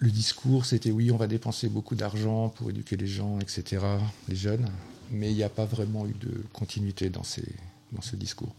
le 0.00 0.10
discours 0.10 0.64
c'était 0.64 0.90
oui, 0.90 1.10
on 1.10 1.16
va 1.16 1.26
dépenser 1.26 1.68
beaucoup 1.68 1.94
d'argent 1.94 2.48
pour 2.50 2.70
éduquer 2.70 2.96
les 2.96 3.06
gens, 3.06 3.38
etc., 3.40 3.84
les 4.28 4.36
jeunes, 4.36 4.68
mais 5.10 5.30
il 5.30 5.36
n'y 5.36 5.42
a 5.42 5.48
pas 5.48 5.64
vraiment 5.64 6.06
eu 6.06 6.14
de 6.14 6.42
continuité 6.52 7.10
dans 7.10 7.24
ce 7.24 8.16
discours. 8.16 8.54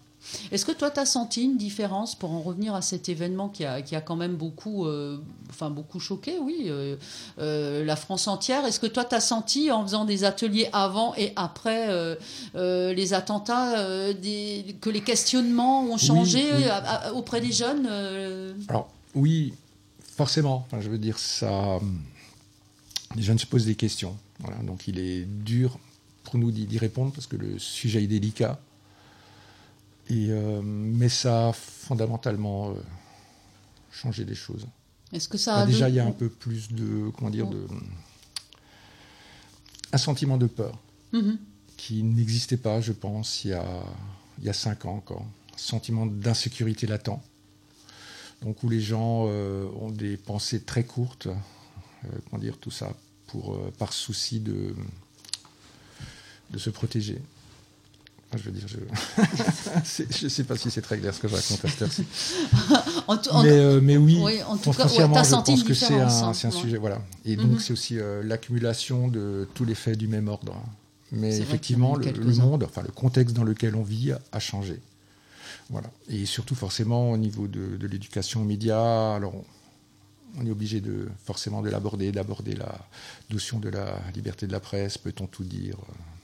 Est-ce 0.51 0.65
que 0.65 0.71
toi, 0.73 0.91
tu 0.91 0.99
as 0.99 1.05
senti 1.05 1.43
une 1.43 1.57
différence 1.57 2.13
pour 2.13 2.31
en 2.31 2.41
revenir 2.41 2.75
à 2.75 2.81
cet 2.81 3.07
événement 3.09 3.47
qui 3.49 3.63
a, 3.65 3.81
qui 3.81 3.95
a 3.95 4.01
quand 4.01 4.15
même 4.17 4.35
beaucoup, 4.35 4.85
euh, 4.85 5.17
enfin, 5.49 5.69
beaucoup 5.69 5.99
choqué, 5.99 6.37
oui, 6.39 6.63
euh, 6.67 6.97
euh, 7.39 7.85
la 7.85 7.95
France 7.95 8.27
entière 8.27 8.65
Est-ce 8.65 8.79
que 8.79 8.87
toi, 8.87 9.05
tu 9.05 9.15
as 9.15 9.21
senti 9.21 9.71
en 9.71 9.81
faisant 9.83 10.05
des 10.05 10.25
ateliers 10.25 10.67
avant 10.73 11.15
et 11.15 11.31
après 11.35 11.87
les 12.55 13.13
attentats 13.13 14.13
des- 14.13 14.75
que 14.81 14.89
les 14.89 15.01
questionnements 15.01 15.83
ont 15.83 15.97
changé 15.97 16.43
oui. 16.53 16.63
auprès 17.13 17.39
des 17.41 17.51
jeunes 17.51 17.87
Alors, 18.67 18.89
oui, 19.15 19.53
forcément. 20.15 20.65
Enfin, 20.67 20.81
je 20.81 20.89
veux 20.89 20.97
dire, 20.99 21.17
ça. 21.17 21.77
hum, 21.77 21.99
Les 23.15 23.23
jeunes 23.23 23.39
se 23.39 23.45
posent 23.45 23.65
des 23.65 23.75
questions. 23.75 24.15
Voilà, 24.39 24.57
donc, 24.63 24.87
il 24.87 24.99
est 24.99 25.25
dur 25.25 25.79
pour 26.23 26.37
nous 26.37 26.51
d'y 26.51 26.77
répondre 26.77 27.11
parce 27.13 27.25
que 27.25 27.35
le 27.37 27.57
sujet 27.57 28.03
est 28.03 28.07
délicat. 28.07 28.59
Et, 30.09 30.27
euh, 30.31 30.61
mais 30.63 31.09
ça 31.09 31.49
a 31.49 31.53
fondamentalement 31.53 32.71
euh, 32.71 32.73
changé 33.91 34.25
des 34.25 34.35
choses. 34.35 34.65
Est-ce 35.13 35.27
que 35.29 35.37
ça 35.37 35.53
Enfin, 35.55 35.63
a 35.63 35.65
déjà, 35.65 35.85
de- 35.85 35.91
il 35.91 35.95
y 35.95 35.99
a 35.99 36.05
un 36.05 36.11
peu 36.11 36.29
plus 36.29 36.71
de. 36.71 37.09
Comment 37.15 37.29
dire 37.31 37.47
de, 37.47 37.65
Un 39.91 39.97
sentiment 39.97 40.37
de 40.37 40.47
peur 40.47 40.77
Mhm. 41.13 41.37
qui 41.77 42.03
n'existait 42.03 42.57
pas, 42.57 42.81
je 42.81 42.91
pense, 42.91 43.43
il 43.45 43.51
y 43.51 43.53
a, 43.53 43.65
il 44.39 44.43
y 44.45 44.49
a 44.49 44.53
cinq 44.53 44.85
ans 44.85 44.95
encore. 44.95 45.25
Un 45.53 45.57
sentiment 45.57 46.05
d'insécurité 46.05 46.85
latent. 46.87 47.19
Donc 48.43 48.63
où 48.63 48.69
les 48.69 48.79
gens 48.81 49.25
euh, 49.27 49.67
ont 49.81 49.89
des 49.89 50.15
pensées 50.17 50.61
très 50.61 50.83
courtes, 50.83 51.27
euh, 51.27 52.07
comment 52.29 52.41
dire, 52.41 52.57
tout 52.57 52.71
ça, 52.71 52.93
pour, 53.27 53.53
euh, 53.55 53.71
par 53.77 53.91
souci 53.93 54.39
de, 54.39 54.75
de 56.51 56.57
se 56.57 56.69
protéger. 56.69 57.19
Enfin, 58.31 58.37
je 58.43 58.49
veux 58.49 58.51
dire, 58.51 58.67
je 58.67 58.77
ne 60.25 60.29
sais 60.29 60.43
pas 60.43 60.55
si 60.55 60.69
c'est 60.69 60.81
très 60.83 60.99
clair 60.99 61.13
ce 61.13 61.19
que 61.19 61.27
je 61.27 61.35
raconte 61.35 61.65
à 61.65 61.67
cette 61.67 61.81
heure-ci. 61.81 62.05
Mais, 63.43 63.49
euh, 63.49 63.81
mais 63.81 63.97
oui, 63.97 64.19
Oui, 64.21 64.43
en 64.43 64.55
tout 64.57 64.71
cas, 64.71 64.85
ouais, 64.85 64.89
je 64.89 65.23
senti 65.23 65.51
pense 65.53 65.63
que 65.63 65.73
c'est 65.73 65.95
hein, 65.95 66.07
un, 66.07 66.31
ouais. 66.31 66.51
sujet. 66.51 66.77
Voilà. 66.77 67.01
Et 67.25 67.35
donc, 67.35 67.53
Mhm. 67.53 67.59
c'est 67.59 67.73
aussi 67.73 67.97
euh, 67.97 68.21
l'accumulation 68.23 69.07
de 69.07 69.47
tous 69.55 69.65
les 69.65 69.73
faits 69.75 69.97
du 69.97 70.07
même 70.07 70.27
ordre. 70.27 70.55
Mais 71.11 71.37
effectivement, 71.39 71.95
le, 71.95 72.11
monde, 72.35 72.63
enfin 72.63 72.83
le 72.83 72.91
contexte 72.91 73.35
dans 73.35 73.43
lequel 73.43 73.75
on 73.75 73.81
vit 73.81 74.11
a, 74.31 74.39
changé. 74.39 74.79
Voilà. 75.71 75.89
Et 76.07 76.27
surtout, 76.27 76.53
forcément, 76.53 77.09
au 77.11 77.17
niveau 77.17 77.47
de, 77.47 77.77
de 77.77 77.87
l'éducation 77.87 78.41
aux 78.41 78.45
médias, 78.45 79.15
alors 79.15 79.33
on, 79.33 79.43
on 80.39 80.45
est 80.45 80.51
obligé 80.51 80.81
de 80.81 81.07
forcément 81.25 81.63
de 81.63 81.69
l'aborder, 81.71 82.11
d'aborder 82.11 82.53
la 82.53 82.77
notion 83.31 83.57
de 83.57 83.69
la 83.69 83.99
liberté 84.13 84.45
de 84.45 84.51
la 84.51 84.59
presse, 84.59 84.99
peut-on 84.99 85.25
tout 85.25 85.43
dire 85.43 85.77
Et- 85.77 86.18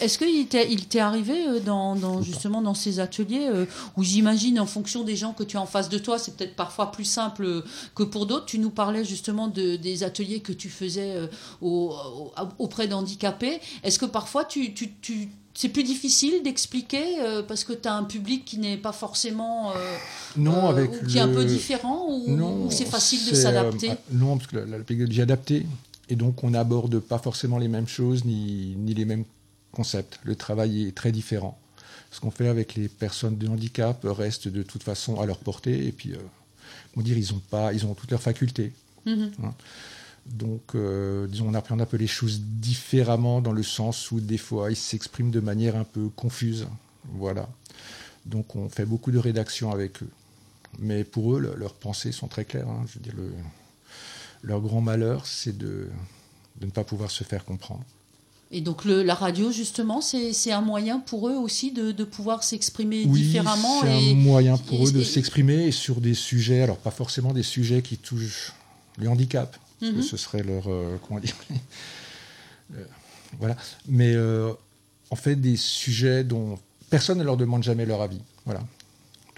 Est-ce 0.00 0.18
qu'il 0.18 0.46
t'est 0.48 0.98
arrivé 1.00 1.46
euh, 1.46 1.60
dans, 1.60 1.94
dans- 1.94 2.22
justement 2.22 2.60
dans 2.60 2.74
ces 2.74 2.98
ateliers 2.98 3.46
euh, 3.48 3.66
où 3.96 4.02
j'imagine 4.02 4.58
en 4.58 4.66
fonction 4.66 5.04
des 5.04 5.14
gens 5.16 5.32
que 5.32 5.44
tu 5.44 5.56
as 5.56 5.60
en 5.60 5.66
face 5.66 5.88
de 5.88 5.98
toi, 5.98 6.18
c'est 6.18 6.36
peut-être 6.36 6.56
parfois 6.56 6.90
plus 6.90 7.04
simple 7.04 7.44
euh, 7.44 7.64
que 7.94 8.02
pour 8.02 8.26
d'autres. 8.26 8.46
Tu 8.46 8.58
nous 8.58 8.70
parlais 8.70 9.04
justement 9.04 9.46
de, 9.48 9.76
des 9.76 10.02
ateliers 10.02 10.40
que 10.40 10.52
tu 10.52 10.68
faisais 10.68 11.14
au- 11.60 11.92
au- 11.92 12.32
auprès 12.58 12.88
d'handicapés. 12.88 13.60
Est-ce 13.84 13.98
que 13.98 14.06
parfois 14.06 14.44
tu, 14.44 14.74
tu- 14.74 14.92
tu- 15.00 15.28
c'est 15.54 15.68
plus 15.68 15.82
difficile 15.84 16.42
d'expliquer 16.42 17.20
euh, 17.20 17.42
parce 17.42 17.64
que 17.64 17.72
tu 17.72 17.86
as 17.86 17.94
un 17.94 18.04
public 18.04 18.44
qui 18.44 18.58
n'est 18.58 18.76
pas 18.76 18.92
forcément 18.92 19.70
euh, 19.70 19.96
Non, 20.36 20.66
euh, 20.66 20.70
avec 20.70 20.90
ou 21.02 21.06
qui 21.06 21.18
est 21.18 21.20
un 21.20 21.28
peu 21.28 21.44
différent 21.44 22.06
ou, 22.08 22.68
c'est 22.70 22.86
facile 22.86 23.24
de 23.30 23.34
s'adapter? 23.34 23.90
euh, 23.90 23.94
non, 24.12 24.36
parce 24.38 24.48
que 24.50 24.56
la, 24.56 24.78
la 24.78 24.84
pédagogie 24.84 25.20
adaptée, 25.22 25.66
et 26.10 26.16
donc 26.16 26.44
on 26.44 26.50
n'aborde 26.50 26.98
pas 26.98 27.18
forcément 27.18 27.58
les 27.58 27.68
mêmes 27.68 27.88
choses 27.88 28.24
ni, 28.24 28.74
ni 28.76 28.92
les 28.94 29.04
mêmes 29.04 29.24
concepts. 29.72 30.18
Le 30.24 30.34
travail 30.36 30.86
est 30.88 30.94
très 30.94 31.12
différent. 31.12 31.58
Ce 32.10 32.20
qu'on 32.20 32.30
fait 32.32 32.48
avec 32.48 32.74
les 32.74 32.88
personnes 32.88 33.38
de 33.38 33.46
handicap 33.48 34.00
reste 34.04 34.48
de 34.48 34.62
toute 34.64 34.82
façon 34.82 35.20
à 35.20 35.26
leur 35.26 35.38
portée, 35.38 35.86
et 35.86 35.92
puis, 35.92 36.12
euh, 36.12 36.16
comment 36.92 37.04
dire, 37.04 37.16
ils 37.16 37.32
ont, 37.32 37.40
pas, 37.50 37.72
ils 37.72 37.86
ont 37.86 37.94
toutes 37.94 38.10
leurs 38.10 38.20
facultés. 38.22 38.72
Mhm. 39.06 39.30
Donc, 40.26 40.74
euh, 40.74 41.26
disons, 41.28 41.48
on 41.48 41.54
appréhende 41.54 41.80
un 41.80 41.86
peu 41.86 41.96
les 41.96 42.06
choses 42.08 42.40
différemment 42.40 43.40
dans 43.40 43.52
le 43.52 43.62
sens 43.62 44.10
où 44.10 44.20
des 44.20 44.38
fois 44.38 44.70
ils 44.70 44.76
s'expriment 44.76 45.30
de 45.30 45.40
manière 45.40 45.76
un 45.76 45.84
peu 45.84 46.08
confuse. 46.08 46.66
Voilà. 47.14 47.48
Donc, 48.26 48.56
on 48.56 48.68
fait 48.68 48.84
beaucoup 48.84 49.12
de 49.12 49.18
rédaction 49.18 49.70
avec 49.70 50.02
eux. 50.02 50.10
Mais 50.78 51.04
pour 51.04 51.34
eux, 51.36 51.40
le- 51.40 51.54
leurs 51.56 51.74
pensées 51.74 52.12
sont 52.12 52.28
très 52.28 52.44
claires. 52.44 52.68
hein. 52.68 52.84
Je 52.88 52.94
veux 52.98 53.04
dire, 53.04 53.14
le- 53.16 53.32
leur 54.42 54.60
grand 54.60 54.80
malheur, 54.80 55.26
c'est 55.26 55.56
de, 55.56 55.88
de 56.60 56.66
ne 56.66 56.70
pas 56.70 56.84
pouvoir 56.84 57.10
se 57.10 57.24
faire 57.24 57.44
comprendre. 57.44 57.84
Et 58.52 58.60
donc 58.62 58.84
le- 58.84 59.02
la 59.04 59.14
radio, 59.14 59.52
justement, 59.52 60.00
c'est 60.00 60.50
un 60.50 60.60
moyen 60.60 60.98
pour 60.98 61.28
eux 61.28 61.34
aussi 61.36 61.70
de, 61.70 61.92
de 61.92 62.04
pouvoir 62.04 62.42
s'exprimer 62.42 63.04
Oui, 63.06 63.20
différemment. 63.22 63.80
c'est 63.82 64.02
et- 64.06 64.10
un 64.12 64.14
moyen 64.16 64.56
pour 64.56 64.80
et- 64.80 64.88
eux 64.88 64.92
de 64.92 65.00
et- 65.00 65.04
s'exprimer 65.04 65.66
et 65.68 65.72
sur 65.72 66.00
des 66.00 66.14
sujets, 66.14 66.62
alors 66.62 66.78
pas 66.78 66.90
forcément 66.90 67.32
des 67.32 67.44
sujets 67.44 67.80
qui 67.82 67.96
touchent 67.96 68.52
les 68.98 69.06
handicaps, 69.06 69.56
parce 69.78 69.92
que 69.92 69.96
Mhm. 69.98 70.02
ce 70.02 70.16
serait 70.16 70.42
leur, 70.42 70.64
euh, 70.66 70.96
comment 71.06 71.20
dire, 71.20 71.36
euh, 72.74 72.84
voilà. 73.38 73.56
Mais 73.86 74.12
euh, 74.14 74.52
en 75.10 75.16
fait 75.16 75.36
des 75.36 75.56
sujets 75.56 76.24
dont 76.24 76.58
personne 76.90 77.18
ne 77.18 77.24
leur 77.24 77.36
demande 77.36 77.62
jamais 77.62 77.86
leur 77.86 78.00
avis, 78.02 78.20
voilà. 78.46 78.62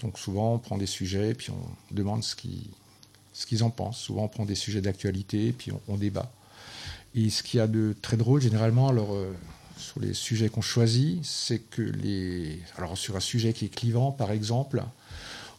Donc 0.01 0.17
souvent 0.17 0.55
on 0.55 0.59
prend 0.59 0.77
des 0.77 0.87
sujets 0.87 1.33
puis 1.35 1.51
on 1.51 1.93
demande 1.95 2.23
ce 2.23 2.35
qu'ils 2.35 2.65
ce 3.33 3.45
qu'ils 3.45 3.63
en 3.63 3.69
pensent. 3.69 3.99
Souvent 3.99 4.23
on 4.23 4.27
prend 4.27 4.45
des 4.45 4.55
sujets 4.55 4.81
d'actualité 4.81 5.51
puis 5.51 5.71
on, 5.71 5.81
on 5.87 5.97
débat. 5.97 6.31
Et 7.15 7.29
ce 7.29 7.43
qu'il 7.43 7.59
y 7.59 7.61
a 7.61 7.67
de 7.67 7.95
très 8.01 8.17
drôle 8.17 8.41
généralement, 8.41 8.87
alors 8.87 9.13
euh, 9.13 9.31
sur 9.77 9.99
les 9.99 10.13
sujets 10.13 10.49
qu'on 10.49 10.61
choisit, 10.61 11.23
c'est 11.23 11.59
que 11.59 11.81
les. 11.81 12.59
Alors, 12.77 12.97
sur 12.97 13.15
un 13.15 13.19
sujet 13.19 13.53
qui 13.53 13.65
est 13.65 13.69
clivant, 13.75 14.11
par 14.11 14.31
exemple, 14.31 14.83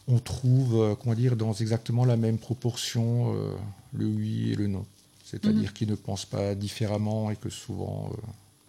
on 0.07 0.19
trouve, 0.19 0.81
euh, 0.81 0.95
comment 0.95 1.15
dire, 1.15 1.35
dans 1.35 1.53
exactement 1.53 2.05
la 2.05 2.17
même 2.17 2.37
proportion 2.37 3.33
euh, 3.35 3.53
le 3.93 4.05
oui 4.05 4.51
et 4.51 4.55
le 4.55 4.67
non. 4.67 4.85
C'est-à-dire 5.23 5.73
qu'ils 5.73 5.89
ne 5.89 5.95
pensent 5.95 6.25
pas 6.25 6.53
différemment 6.55 7.31
et 7.31 7.35
que 7.35 7.49
souvent. 7.49 8.11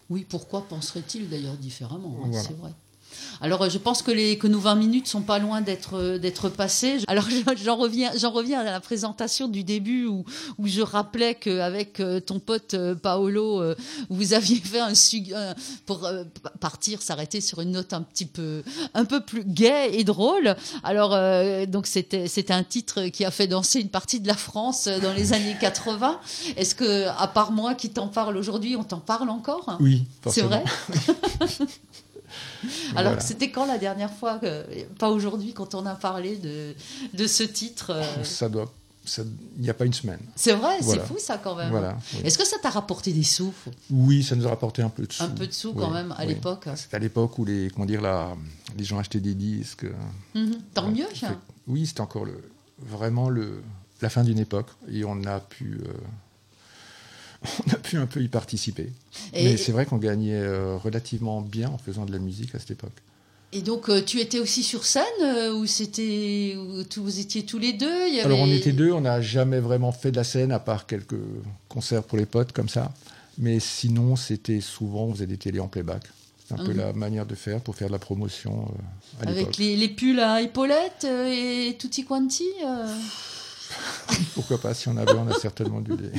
Oui, 0.09 0.25
pourquoi 0.29 0.67
penserait-il 0.67 1.29
d'ailleurs 1.29 1.57
différemment? 1.57 2.17
Hein, 2.23 2.29
Voilà. 2.29 2.43
C'est 2.43 2.57
vrai. 2.57 2.71
Alors, 3.43 3.63
euh, 3.63 3.69
je 3.69 3.77
pense 3.79 4.01
que, 4.03 4.11
les, 4.11 4.39
que 4.39 4.47
nos 4.47 4.59
20 4.61 4.77
minutes 4.77 5.07
sont 5.09 5.21
pas 5.21 5.39
loin 5.39 5.61
d'être 5.61 5.95
euh, 5.99 6.19
d'être 6.19 6.49
passées. 6.49 6.99
Alors, 7.09 7.25
je- 7.29 7.63
j'en 7.63 7.77
reviens, 7.77 8.11
j'en 8.17 8.31
reviens 8.31 8.61
à 8.61 8.65
la 8.65 8.81
présentation 8.81 9.47
du 9.49 9.63
début 9.63 10.07
où, 10.07 10.25
où 10.59 10.67
je 10.67 10.81
rappelais 10.81 11.35
qu'avec 11.35 12.01
euh, 12.01 12.21
ton 12.21 12.39
pote 12.39 12.75
Paolo, 13.03 13.63
vous 14.09 14.33
aviez 14.33 14.57
fait 14.57 14.81
un, 14.81 14.93
pour 15.85 16.09
partir, 16.61 17.03
s'arrêter 17.03 17.41
sur 17.41 17.61
une 17.61 17.73
note 17.73 17.93
un 17.93 18.03
petit 18.03 18.27
peu, 18.27 18.63
un 18.95 19.05
peu 19.05 19.21
plus 19.21 19.45
gaie 19.45 19.91
et 19.99 20.05
drôle. 20.05 20.57
Alors, 20.83 21.11
donc 21.67 21.87
c'était 21.87 22.29
c'était 22.29 22.53
un 22.55 22.65
titre 22.65 23.07
qui 23.09 23.25
a 23.25 23.31
fait 23.31 23.47
danser 23.47 23.81
une 23.81 23.89
partie 23.91 24.21
de 24.21 24.27
la 24.29 24.35
France 24.35 24.89
dans 25.03 25.13
les 25.13 25.33
années 25.33 25.57
80. 25.61 26.19
Est-ce 26.57 26.75
que, 26.75 27.07
à 27.09 27.27
part 27.29 27.53
moi 27.53 27.75
qui 27.75 27.91
t'en 27.91 28.09
parle 28.09 28.37
aujourd'hui, 28.37 28.77
on 28.77 28.85
t'en 28.85 29.01
parle 29.01 29.29
encore? 29.31 29.77
Oui, 29.81 30.05
c'est 30.31 30.43
vrai? 30.43 30.65
Alors, 32.97 33.13
Voilà. 33.13 33.21
c'était 33.21 33.51
quand 33.51 33.67
la 33.67 33.79
dernière 33.79 34.13
fois, 34.13 34.39
que, 34.39 34.65
pas 34.99 35.11
aujourd'hui, 35.11 35.53
quand 35.53 35.75
on 35.75 35.87
a 35.87 35.95
parlé 35.95 36.37
de, 36.37 36.75
de 37.15 37.27
ce 37.27 37.43
titre 37.43 37.91
euh, 37.91 38.25
Ça 38.25 38.49
doit. 38.49 38.73
Il 39.57 39.63
n'y 39.63 39.71
a 39.71 39.75
pas 39.75 39.85
une 39.85 39.93
semaine. 39.93 40.19
C'est 40.35 40.53
vrai, 40.55 40.79
Voilà. 40.81 41.01
c'est 41.03 41.07
fou 41.07 41.15
ça 41.21 41.39
quand 41.39 41.55
même. 41.55 41.71
Voilà. 41.71 41.97
oui. 42.15 42.21
Est-ce 42.25 42.37
que 42.37 42.45
ça 42.45 42.57
t'a 42.61 42.71
rapporté 42.71 43.13
des 43.13 43.23
sous 43.23 43.55
Oui, 43.89 44.25
ça 44.25 44.35
nous 44.35 44.45
a 44.47 44.51
rapporté 44.51 44.83
un 44.83 44.89
peu 44.89 45.07
de 45.07 45.13
sous. 45.13 45.23
Un 45.23 45.29
peu 45.29 45.47
de 45.47 45.53
sous 45.53 45.69
Oui, 45.71 45.77
quand 45.79 45.91
même 45.91 46.11
à 46.19 46.23
oui. 46.23 46.27
l'époque. 46.29 46.67
C'était 46.75 46.97
à 46.97 46.99
l'époque 46.99 47.39
où 47.39 47.45
les, 47.45 47.71
comment 47.73 47.87
dire, 47.87 48.01
la, 48.03 48.35
les 48.77 48.83
gens 48.83 48.99
achetaient 48.99 49.21
des 49.21 49.35
disques. 49.37 49.87
Mhm. 50.35 50.59
Tant 50.75 50.91
mieux. 50.91 51.07
hein. 51.23 51.37
Oui, 51.69 51.87
c'était 51.87 52.01
encore 52.01 52.25
le, 52.25 52.43
vraiment 52.81 53.29
le, 53.29 53.63
la 54.03 54.09
fin 54.11 54.25
d'une 54.25 54.41
époque 54.41 54.71
et 54.91 55.05
on 55.05 55.23
a 55.25 55.39
pu, 55.39 55.79
euh, 55.87 55.93
on 57.67 57.73
a 57.73 57.77
pu 57.77 57.97
un 57.97 58.07
peu 58.07 58.21
y 58.23 58.29
participer. 58.29 58.91
Et, 59.33 59.45
Mais 59.45 59.57
c'est 59.57 59.73
vrai 59.73 59.87
qu'on 59.87 59.99
gagnait 59.99 60.35
euh, 60.35 60.77
relativement 60.77 61.41
bien 61.41 61.69
en 61.71 61.79
faisant 61.79 62.05
de 62.05 62.13
la 62.13 62.19
musique 62.19 62.55
à 62.55 62.59
cette 62.59 62.73
époque. 62.73 62.93
et 63.53 63.63
donc, 63.63 63.89
euh, 63.89 64.03
tu 64.03 64.21
étais 64.21 64.39
aussi 64.41 64.63
sur 64.63 64.85
scène 64.85 65.05
euh, 65.23 65.53
ou 65.55 65.67
c'était, 65.67 66.57
vous 66.97 67.21
étiez 67.21 67.45
tous 67.45 67.59
les 67.59 67.73
deux 67.73 68.09
il 68.09 68.15
y 68.17 68.21
Alors 68.21 68.41
on 68.41 68.51
était 68.51 68.73
deux, 68.73 68.93
on 68.93 69.03
n'a 69.03 69.21
jamais 69.21 69.61
vraiment 69.61 69.93
fait 69.93 70.11
de 70.11 70.17
la 70.17 70.25
scène 70.25 70.53
à 70.53 70.59
part 70.59 70.87
quelques 70.87 71.17
concerts 71.69 72.03
pour 72.03 72.19
les 72.19 72.27
potes 72.27 72.53
comme 72.53 72.69
ça. 72.69 72.93
Mais 73.39 73.61
sinon, 73.61 74.17
c'était 74.17 74.61
souvent, 74.63 75.05
on 75.05 75.13
faisait 75.15 75.27
des 75.27 75.37
télés 75.37 75.61
en 75.61 75.69
playback. 75.69 76.03
C'est 76.49 76.55
un 76.55 76.65
peu 76.65 76.73
Mhm. 76.73 76.77
la 76.79 76.93
manière 76.93 77.27
de 77.27 77.35
faire 77.35 77.61
pour 77.61 77.75
faire 77.75 77.89
de 77.89 77.93
la 77.93 77.99
promotion 77.99 78.69
euh, 78.71 79.25
à 79.27 79.29
Avec 79.29 79.39
l'époque. 79.39 79.57
les, 79.59 79.77
les 79.77 79.89
pulls 79.89 80.21
à 80.21 80.41
épaulettes 80.43 81.05
euh, 81.05 81.27
et 81.69 81.77
tutti 81.77 82.05
quanti. 82.05 82.45
euh, 82.65 82.87
Pourquoi 84.35 84.59
pas 84.61 84.75
Si 84.75 84.89
on 84.89 84.97
avait, 84.97 85.13
on 85.13 85.29
a 85.29 85.35
certainement 85.39 85.81
dû 85.81 85.93
les. 85.97 86.11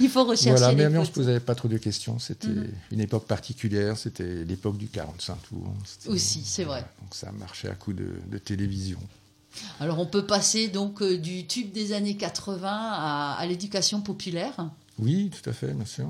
Il 0.00 0.08
faut 0.08 0.24
rechercher 0.24 0.50
Voilà, 0.50 0.72
mais, 0.74 0.88
mais 0.88 0.98
on 0.98 1.04
se 1.04 1.10
photos. 1.10 1.26
posait 1.26 1.40
pas 1.40 1.54
trop 1.54 1.68
de 1.68 1.76
questions. 1.78 2.18
C'était 2.18 2.46
Mhm. 2.48 2.68
une 2.92 3.00
époque 3.00 3.26
particulière. 3.26 3.96
C'était 3.96 4.44
l'époque 4.44 4.76
du 4.76 4.86
45 4.88 5.36
tours. 5.48 5.72
Aussi, 6.06 6.42
c'est 6.44 6.64
vrai. 6.64 6.84
Donc 7.00 7.14
ça 7.14 7.32
marchait 7.32 7.68
à 7.68 7.74
coup 7.74 7.92
de, 7.92 8.06
de 8.30 8.38
télévision. 8.38 8.98
Alors, 9.80 9.98
on 9.98 10.06
peut 10.06 10.24
passer 10.26 10.68
donc 10.68 11.02
euh, 11.02 11.18
du 11.18 11.46
tube 11.46 11.72
des 11.72 11.92
années 11.92 12.16
80 12.16 12.68
à, 12.70 13.34
à 13.38 13.46
l'éducation 13.46 14.00
populaire. 14.00 14.70
Oui, 15.02 15.30
tout 15.30 15.50
à 15.50 15.52
fait, 15.52 15.68
bien 15.72 15.84
sûr. 15.84 16.06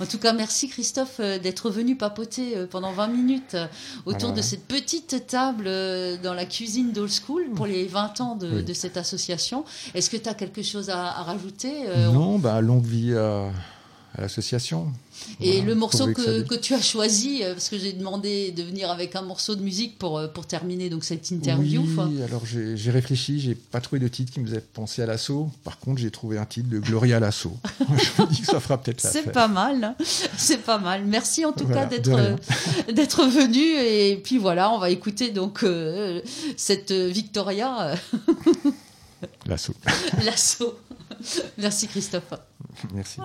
En 0.00 0.06
tout 0.06 0.18
cas, 0.18 0.32
merci 0.32 0.68
Christophe 0.68 1.16
euh, 1.20 1.38
d'être 1.38 1.70
venu 1.70 1.96
papoter 1.96 2.56
euh, 2.56 2.66
pendant 2.66 2.92
20 2.92 3.08
minutes 3.08 3.54
euh, 3.54 3.66
autour 4.06 4.28
Voilà. 4.28 4.36
de 4.36 4.42
cette 4.42 4.66
petite 4.66 5.26
table 5.26 5.64
dans 6.22 6.34
la 6.34 6.44
cuisine 6.46 6.92
d'Old 6.92 7.10
School 7.10 7.50
pour 7.56 7.66
les 7.66 7.86
20 7.86 8.20
ans 8.20 8.36
de, 8.36 8.56
Oui. 8.56 8.64
de 8.64 8.72
cette 8.72 8.96
association. 8.96 9.64
Est-ce 9.94 10.08
que 10.10 10.16
tu 10.16 10.28
as 10.28 10.34
quelque 10.34 10.62
chose 10.62 10.90
à, 10.90 11.06
à 11.18 11.22
rajouter 11.22 11.72
non, 12.12 12.38
bah, 12.38 12.60
longue 12.60 12.84
vie 12.86 13.14
à, 13.14 13.50
à 14.16 14.20
l'association. 14.22 14.92
Et 15.40 15.52
Voilà, 15.52 15.66
le 15.66 15.74
morceau 15.74 16.06
que 16.12 16.54
tu 16.56 16.74
as 16.74 16.80
choisi, 16.80 17.42
euh, 17.44 17.52
parce 17.52 17.68
que 17.68 17.78
j'ai 17.78 17.92
demandé 17.92 18.50
de 18.52 18.62
venir 18.62 18.90
avec 18.90 19.14
un 19.16 19.22
morceau 19.22 19.54
de 19.54 19.62
musique 19.62 19.98
pour, 19.98 20.18
euh, 20.18 20.28
pour 20.28 20.46
terminer 20.46 20.88
donc 20.90 21.04
cette 21.04 21.30
interview. 21.30 21.82
Oui, 21.82 22.22
alors 22.22 22.42
j'ai 22.46 22.90
réfléchi, 22.90 23.38
j'ai 23.38 23.54
pas 23.54 23.80
trouvé 23.80 24.00
de 24.00 24.08
titre 24.08 24.32
qui 24.32 24.40
me 24.40 24.46
faisait 24.46 24.60
penser 24.60 25.02
à 25.02 25.06
l'assaut. 25.06 25.50
Par 25.62 25.78
contre, 25.78 26.00
j'ai 26.00 26.10
trouvé 26.10 26.38
un 26.38 26.46
titre 26.46 26.68
de 26.68 26.78
Gloria 26.78 27.18
à 27.18 27.20
l'assaut. 27.20 27.56
Je 27.78 28.22
me 28.22 28.26
dis 28.28 28.40
que 28.40 28.46
ça 28.46 28.60
fera 28.60 28.78
peut-être 28.78 29.02
la 29.02 29.10
C'est 29.10 29.30
pas 29.30 29.48
mal, 29.48 29.84
hein. 29.84 29.94
c'est 30.36 30.62
pas 30.62 30.78
mal. 30.78 31.04
Merci 31.04 31.44
en 31.44 31.52
tout 31.52 31.66
Voilà, 31.66 31.82
cas 31.82 31.86
d'être 31.88 32.08
euh, 32.12 32.36
d'être 32.92 33.24
venu 33.26 33.60
et 33.60 34.16
puis 34.16 34.38
voilà, 34.38 34.70
on 34.72 34.78
va 34.78 34.90
écouter 34.90 35.30
donc 35.30 35.62
euh, 35.62 36.20
cette 36.56 36.92
Victoria 36.92 37.94
L'assaut. 39.46 39.74
l'assaut. 40.24 40.78
Merci 41.58 41.88
Christophe. 41.88 42.32
Merci. 42.94 43.20